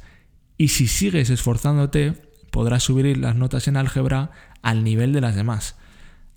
y 0.58 0.68
si 0.68 0.86
sigues 0.86 1.30
esforzándote 1.30 2.14
podrás 2.50 2.82
subir 2.82 3.16
las 3.16 3.34
notas 3.34 3.66
en 3.68 3.76
álgebra 3.76 4.30
al 4.62 4.84
nivel 4.84 5.12
de 5.12 5.20
las 5.20 5.34
demás. 5.34 5.76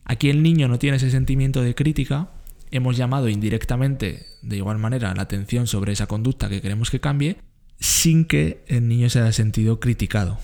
Aquí 0.06 0.30
el 0.30 0.44
niño 0.44 0.68
no 0.68 0.80
tiene 0.80 0.98
ese 0.98 1.12
sentimiento 1.12 1.62
de 1.62 1.76
crítica, 1.76 2.30
hemos 2.72 2.98
llamado 2.98 3.28
indirectamente 3.30 4.26
de 4.42 4.58
igual 4.58 4.78
manera 4.78 5.14
la 5.14 5.24
atención 5.24 5.68
sobre 5.68 5.94
esa 5.94 6.08
conducta 6.08 6.50
que 6.50 6.62
queremos 6.62 6.90
que 6.90 7.00
cambie 7.00 7.38
sin 7.80 8.26
que 8.26 8.64
el 8.68 8.88
niño 8.88 9.10
se 9.10 9.20
haya 9.20 9.32
sentido 9.32 9.80
criticado. 9.80 10.40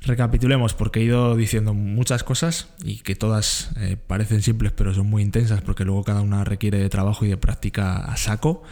Recapitulemos 0.00 0.74
porque 0.74 1.00
he 1.00 1.04
ido 1.04 1.36
diciendo 1.36 1.74
muchas 1.74 2.22
cosas 2.22 2.68
y 2.84 2.98
que 2.98 3.16
todas 3.16 3.70
eh, 3.76 3.96
parecen 3.96 4.42
simples 4.42 4.72
pero 4.72 4.94
son 4.94 5.08
muy 5.08 5.22
intensas 5.22 5.60
porque 5.60 5.84
luego 5.84 6.04
cada 6.04 6.20
una 6.20 6.44
requiere 6.44 6.78
de 6.78 6.88
trabajo 6.88 7.24
y 7.24 7.28
de 7.28 7.36
práctica 7.36 7.98
a 7.98 8.16
saco. 8.16 8.62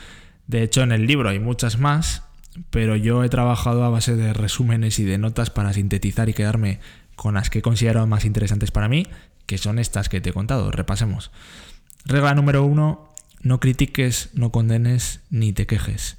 De 0.46 0.62
hecho 0.62 0.82
en 0.82 0.92
el 0.92 1.06
libro 1.06 1.28
hay 1.28 1.38
muchas 1.38 1.78
más, 1.78 2.22
pero 2.70 2.96
yo 2.96 3.24
he 3.24 3.28
trabajado 3.28 3.84
a 3.84 3.90
base 3.90 4.16
de 4.16 4.32
resúmenes 4.32 4.98
y 4.98 5.04
de 5.04 5.18
notas 5.18 5.50
para 5.50 5.72
sintetizar 5.72 6.28
y 6.28 6.34
quedarme 6.34 6.80
con 7.14 7.34
las 7.34 7.50
que 7.50 7.60
he 7.60 7.62
considerado 7.62 8.06
más 8.06 8.24
interesantes 8.24 8.70
para 8.70 8.88
mí, 8.88 9.06
que 9.46 9.58
son 9.58 9.78
estas 9.78 10.08
que 10.08 10.20
te 10.20 10.30
he 10.30 10.32
contado. 10.32 10.70
Repasemos. 10.70 11.30
Regla 12.04 12.34
número 12.34 12.64
uno, 12.64 13.08
no 13.42 13.60
critiques, 13.60 14.30
no 14.34 14.52
condenes 14.52 15.20
ni 15.30 15.52
te 15.52 15.66
quejes. 15.66 16.18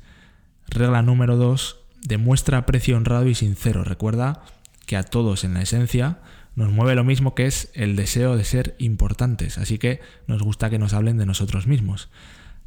Regla 0.68 1.02
número 1.02 1.38
dos, 1.38 1.78
demuestra 2.04 2.58
aprecio 2.58 2.98
honrado 2.98 3.28
y 3.28 3.36
sincero. 3.36 3.84
Recuerda 3.84 4.44
que 4.86 4.98
a 4.98 5.04
todos 5.04 5.44
en 5.44 5.54
la 5.54 5.62
esencia 5.62 6.20
nos 6.56 6.72
mueve 6.72 6.96
lo 6.96 7.04
mismo 7.04 7.36
que 7.36 7.46
es 7.46 7.70
el 7.74 7.96
deseo 7.96 8.36
de 8.36 8.44
ser 8.44 8.76
importantes, 8.80 9.58
así 9.58 9.78
que 9.78 10.02
nos 10.26 10.42
gusta 10.42 10.70
que 10.70 10.80
nos 10.80 10.94
hablen 10.94 11.18
de 11.18 11.26
nosotros 11.26 11.68
mismos. 11.68 12.10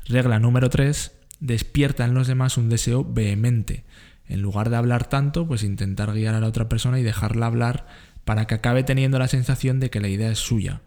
Regla 0.06 0.38
número 0.38 0.70
3, 0.70 1.12
despierta 1.40 2.04
en 2.04 2.14
los 2.14 2.26
demás 2.26 2.56
un 2.56 2.68
deseo 2.68 3.04
vehemente. 3.04 3.84
En 4.28 4.42
lugar 4.42 4.70
de 4.70 4.76
hablar 4.76 5.08
tanto, 5.08 5.46
pues 5.46 5.64
intentar 5.64 6.12
guiar 6.12 6.34
a 6.34 6.40
la 6.40 6.46
otra 6.46 6.68
persona 6.68 7.00
y 7.00 7.02
dejarla 7.02 7.46
hablar 7.46 7.86
para 8.24 8.46
que 8.46 8.54
acabe 8.54 8.84
teniendo 8.84 9.18
la 9.18 9.28
sensación 9.28 9.80
de 9.80 9.90
que 9.90 10.00
la 10.00 10.08
idea 10.08 10.30
es 10.30 10.38
suya. 10.38 10.82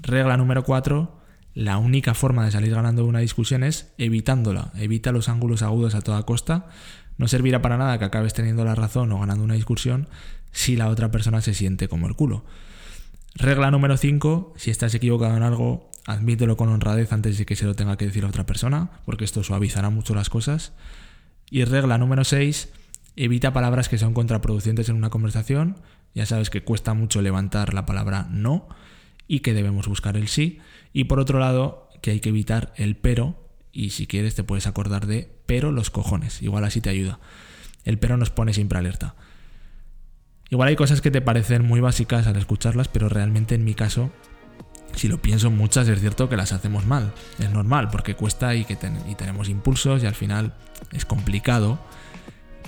Regla 0.00 0.36
número 0.36 0.64
4, 0.64 1.20
la 1.54 1.78
única 1.78 2.14
forma 2.14 2.44
de 2.44 2.50
salir 2.50 2.74
ganando 2.74 3.02
de 3.02 3.08
una 3.08 3.18
discusión 3.20 3.62
es 3.62 3.92
evitándola. 3.98 4.72
Evita 4.76 5.12
los 5.12 5.28
ángulos 5.28 5.62
agudos 5.62 5.94
a 5.94 6.00
toda 6.00 6.24
costa. 6.24 6.66
No 7.16 7.28
servirá 7.28 7.62
para 7.62 7.76
nada 7.76 7.98
que 7.98 8.04
acabes 8.04 8.34
teniendo 8.34 8.64
la 8.64 8.74
razón 8.74 9.12
o 9.12 9.20
ganando 9.20 9.44
una 9.44 9.54
discusión 9.54 10.08
si 10.52 10.76
la 10.76 10.88
otra 10.88 11.10
persona 11.10 11.40
se 11.40 11.54
siente 11.54 11.88
como 11.88 12.06
el 12.06 12.16
culo. 12.16 12.44
Regla 13.34 13.70
número 13.70 13.96
5, 13.96 14.54
si 14.56 14.70
estás 14.70 14.94
equivocado 14.94 15.36
en 15.36 15.42
algo, 15.42 15.90
admítelo 16.06 16.56
con 16.56 16.68
honradez 16.68 17.12
antes 17.12 17.38
de 17.38 17.46
que 17.46 17.56
se 17.56 17.64
lo 17.64 17.74
tenga 17.74 17.96
que 17.96 18.06
decir 18.06 18.24
a 18.24 18.28
otra 18.28 18.46
persona, 18.46 18.90
porque 19.04 19.24
esto 19.24 19.42
suavizará 19.42 19.90
mucho 19.90 20.14
las 20.14 20.30
cosas. 20.30 20.72
Y 21.50 21.64
regla 21.64 21.98
número 21.98 22.24
6, 22.24 22.70
evita 23.16 23.52
palabras 23.52 23.88
que 23.88 23.98
son 23.98 24.14
contraproducentes 24.14 24.88
en 24.88 24.96
una 24.96 25.10
conversación. 25.10 25.76
Ya 26.14 26.26
sabes 26.26 26.50
que 26.50 26.62
cuesta 26.62 26.94
mucho 26.94 27.22
levantar 27.22 27.74
la 27.74 27.86
palabra 27.86 28.28
no 28.30 28.68
y 29.26 29.40
que 29.40 29.54
debemos 29.54 29.88
buscar 29.88 30.16
el 30.16 30.28
sí. 30.28 30.60
Y 30.92 31.04
por 31.04 31.20
otro 31.20 31.38
lado, 31.38 31.88
que 32.02 32.10
hay 32.10 32.20
que 32.20 32.28
evitar 32.28 32.72
el 32.76 32.96
pero 32.96 33.48
y 33.72 33.90
si 33.90 34.06
quieres 34.06 34.34
te 34.34 34.44
puedes 34.44 34.66
acordar 34.66 35.06
de 35.06 35.28
pero 35.46 35.72
los 35.72 35.90
cojones. 35.90 36.42
Igual 36.42 36.64
así 36.64 36.80
te 36.80 36.90
ayuda. 36.90 37.18
El 37.84 37.98
pero 37.98 38.16
nos 38.16 38.30
pone 38.30 38.52
siempre 38.54 38.78
alerta. 38.78 39.14
Igual 40.50 40.68
hay 40.68 40.76
cosas 40.76 41.00
que 41.00 41.10
te 41.10 41.20
parecen 41.20 41.64
muy 41.64 41.80
básicas 41.80 42.26
al 42.26 42.36
escucharlas, 42.36 42.88
pero 42.88 43.08
realmente 43.08 43.54
en 43.54 43.64
mi 43.64 43.74
caso, 43.74 44.12
si 44.96 45.08
lo 45.08 45.20
pienso 45.20 45.50
muchas, 45.50 45.88
es 45.88 46.00
cierto 46.00 46.28
que 46.28 46.36
las 46.36 46.52
hacemos 46.52 46.86
mal. 46.86 47.12
Es 47.38 47.50
normal, 47.50 47.88
porque 47.90 48.14
cuesta 48.14 48.54
y, 48.54 48.64
que 48.64 48.78
y 49.08 49.14
tenemos 49.14 49.48
impulsos 49.48 50.02
y 50.02 50.06
al 50.06 50.14
final 50.14 50.54
es 50.92 51.04
complicado. 51.04 51.78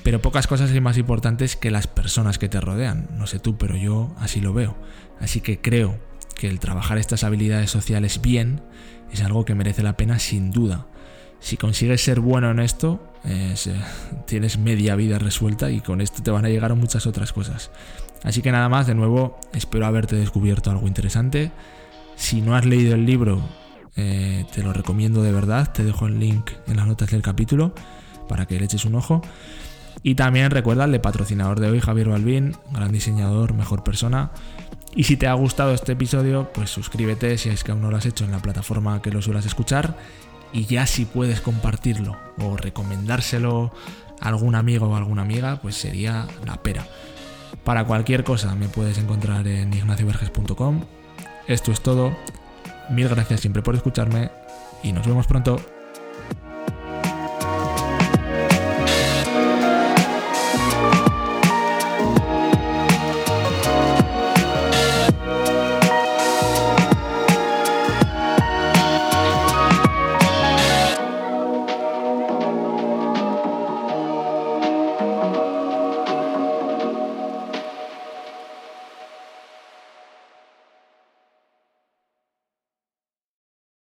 Pero 0.03 0.23
pocas 0.23 0.47
cosas 0.47 0.71
son 0.71 0.83
más 0.83 0.99
importantes 0.99 1.57
que 1.57 1.71
las 1.71 1.87
personas 1.87 2.39
que 2.39 2.49
te 2.49 2.61
rodean. 2.61 3.09
No 3.13 3.27
sé 3.27 3.39
tú, 3.39 3.59
pero 3.59 3.77
yo 3.77 4.15
así 4.19 4.41
lo 4.41 4.53
veo. 4.53 4.77
Así 5.21 5.41
que 5.41 5.61
creo 5.61 5.99
que 6.37 6.49
el 6.49 6.61
trabajar 6.61 6.99
estas 6.99 7.25
habilidades 7.25 7.71
sociales 7.71 8.21
bien 8.21 8.63
es 9.13 9.23
algo 9.23 9.45
que 9.45 9.55
merece 9.55 9.83
la 9.83 9.97
pena 9.97 10.19
sin 10.19 10.53
duda. 10.53 10.87
Si 11.41 11.57
consigues 11.57 12.03
ser 12.03 12.21
bueno 12.21 12.51
en 12.51 12.61
esto, 12.61 13.13
eh, 13.25 13.55
tienes 14.27 14.59
media 14.59 14.97
vida 14.97 15.19
resuelta 15.19 15.71
y 15.71 15.81
con 15.81 16.01
esto 16.01 16.23
te 16.23 16.31
van 16.31 16.45
a 16.45 16.49
llegar 16.49 16.75
muchas 16.75 17.07
otras 17.07 17.33
cosas. 17.33 17.71
Así 18.23 18.43
que 18.43 18.53
nada 18.53 18.69
más, 18.69 18.87
de 18.87 18.95
nuevo, 18.95 19.39
espero 19.53 19.87
haberte 19.87 20.17
descubierto 20.17 20.71
algo 20.71 20.87
interesante. 20.87 21.53
Si 22.17 22.41
no 22.41 22.57
has 22.57 22.65
leído 22.65 22.95
el 22.95 23.07
libro, 23.07 23.43
eh, 23.97 24.45
te 24.53 24.63
lo 24.63 24.73
recomiendo 24.73 25.23
de 25.23 25.33
verdad. 25.33 25.73
Te 25.73 25.85
dejo 25.85 26.07
el 26.07 26.19
link 26.19 26.51
en 26.67 26.77
las 26.77 26.87
notas 26.87 27.11
del 27.11 27.23
capítulo 27.23 27.75
para 28.29 28.47
que 28.47 28.59
le 28.59 28.65
eches 28.65 28.85
un 28.85 28.97
ojo. 28.97 29.23
Y 30.03 30.15
también 30.15 30.51
recuerda 30.51 30.85
el 30.85 31.01
patrocinador 31.01 31.61
de 31.61 31.71
hoy, 31.71 31.81
Javier 31.81 32.09
Balbín, 32.09 32.57
gran 32.73 32.93
diseñador, 32.93 33.55
mejor 33.55 33.83
persona. 33.83 34.31
Y 34.95 35.05
si 35.05 35.17
te 35.17 35.27
ha 35.27 35.35
gustado 35.35 35.73
este 35.73 35.93
episodio, 35.93 36.51
pues 36.53 36.71
suscríbete 36.71 37.37
si 37.39 37.51
es 37.51 37.65
que 37.65 37.73
aún 37.73 37.83
no 37.83 37.91
lo 37.91 37.97
has 37.97 38.07
hecho 38.07 38.25
en 38.25 38.33
la 38.33 38.41
plataforma 38.41 39.03
que 39.03 39.11
lo 39.11 39.21
suelas 39.21 39.47
escuchar 39.47 39.97
y 40.53 40.65
ya 40.65 40.87
si 40.87 41.05
puedes 41.05 41.41
compartirlo 41.41 42.17
o 42.41 42.57
recomendárselo 42.57 43.73
a 44.21 44.29
algún 44.29 44.55
amigo 44.55 44.87
o 44.89 44.97
alguna 44.97 45.23
amiga, 45.23 45.61
pues 45.61 45.77
sería 45.77 46.27
la 46.47 46.63
pera. 46.63 46.87
Para 47.65 47.85
cualquier 47.85 48.25
cosa 48.25 48.55
me 48.55 48.69
puedes 48.69 48.97
encontrar 48.99 49.47
en 49.49 49.75
ignacioverges.com. 49.75 50.83
Esto 51.49 51.71
es 51.71 51.81
todo. 51.81 52.17
Mil 52.91 53.09
gracias 53.09 53.41
siempre 53.41 53.63
por 53.63 53.75
escucharme 53.75 54.31
y 54.83 54.93
nos 54.93 55.07
vemos 55.07 55.27
pronto. 55.27 55.61